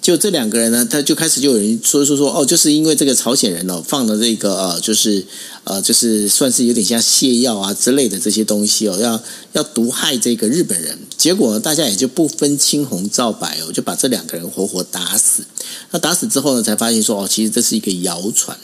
[0.00, 5.24] 就这两个人呢，他就开始就有人说说说哦，就是因为这个朝鲜人哦放了这个呃就是
[5.64, 9.20] 呃就是算是有点像泻药啊之类的这些东西哦，要
[9.52, 15.42] 要毒害这个日本人，结果大家也就不分青红皂白哦，就把这两个人活活打死。
[15.90, 18.56] 那打死之后呢，才发现说哦，其实这是一个谣传。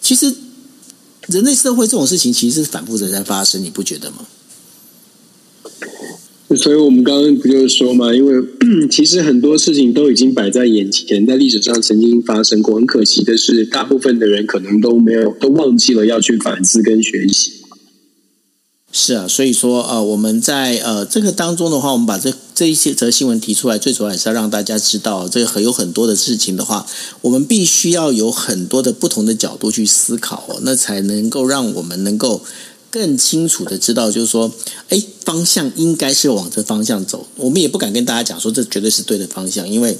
[0.00, 0.34] 其实
[1.26, 4.26] 人类社会这种事情其实是反复的在发生，你不觉得吗？
[6.54, 8.40] 所以我们刚刚不就是说嘛，因为
[8.88, 12.76] 其实很多事情都已经摆在眼前，在历史上曾经发生过。
[12.76, 17.52] 很可惜的是，大部分的人可能都没有，都忘记了要去反思跟学习。
[18.92, 26.86] 是啊，所以说呃，我们在呃这个当中的话，我们把这这一些则新闻提出来，最主要还是要让大家知道，这个很有很多的事情的话，
[27.22, 32.42] 我们必须要有很多的不同的角度去思考，那才能够让我们能够
[32.96, 34.50] 更清楚的知道，就是说，
[34.88, 37.26] 哎，方向应该是往这方向走。
[37.36, 39.98] 我们也不敢跟大家讲说这绝对是对的方向，因为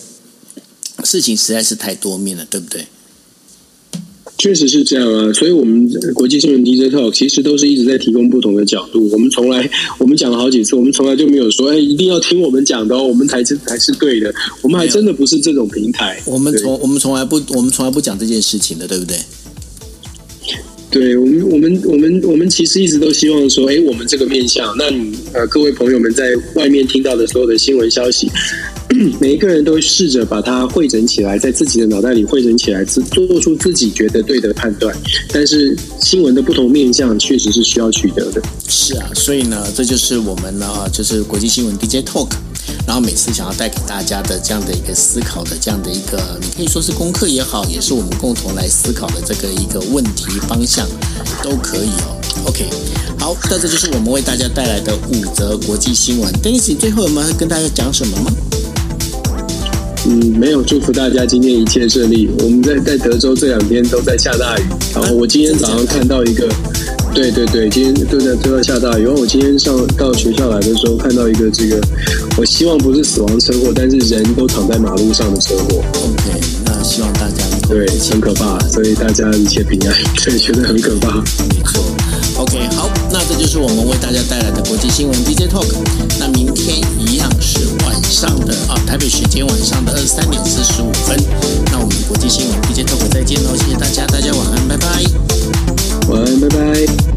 [1.05, 2.87] 事情实在是太多面了，对不对？
[4.39, 9.07] 确实是这样啊，所以我们国际新闻 DJ Talk 其实都是一直在提供不同的角度。
[9.13, 14.35] 我们从来，我们讲了好几次，我们从来就没有说，哎，一定要听我们讲的哦，我们才是才是对的。
[14.63, 16.19] 我们还真的不是这种平台。
[16.25, 19.19] 我们从我们从来不，我们从来不讲这件事情的，对不对？
[20.91, 28.31] 对，我们我们我们我们其实一直都希望说，哎，我们这个面向，那你呃，各位朋友们在外面听到的所有的新闻消息。
[29.21, 34.97] 每一个人都试着把它汇整起来，在自己的脑袋里汇整起来，自做出自己觉得对的判断。
[35.33, 38.41] 但是新闻的不同面向确实是需要取得的。
[38.69, 42.31] 是啊，所以呢，这就是我们呢，就是国际新闻 DJ Talk，
[42.87, 50.87] 然后每次想要带给大家的这样的一个思考的这样的一个，你可以说是功课也好，也是我们共同来思考的这个一个问题方向，
[51.43, 52.17] 都可以哦。
[52.47, 52.69] OK，
[53.19, 56.33] 好，那这就是我们为大家带来的五则国际新闻。
[56.43, 58.31] Daisy，最后我们要跟大家讲什么吗？
[60.09, 62.31] 嗯，没有，祝福大家今天一切顺利。
[62.39, 64.63] 我们在在德州这两天都在下大雨，
[64.95, 66.49] 然后我今天早上看到一个，
[67.17, 69.05] 对对对，今天都在都在下大雨。
[69.05, 71.81] 然后我今天上到学校来的时候，看到一个这个，
[72.37, 75.83] 我希望不是死亡车祸，但是人都躺在马路上的车祸。
[76.05, 77.43] OK，那希望大家。
[77.67, 81.17] 对，很可怕，所以大家一切平安，对， 觉得很可怕。
[81.49, 81.83] 没错
[82.37, 85.67] ，OK，好，那这就是我们为大家带来的国际新闻 DJ Talk。
[86.21, 91.17] 那明天一样是晚上的啊，台北时间晚上的二十三点四十五分。
[91.73, 95.26] 那我们国际新闻 DJ Talk 再见喽，谢谢大家，大家晚安，拜拜。
[96.09, 97.16] 晚安，拜拜。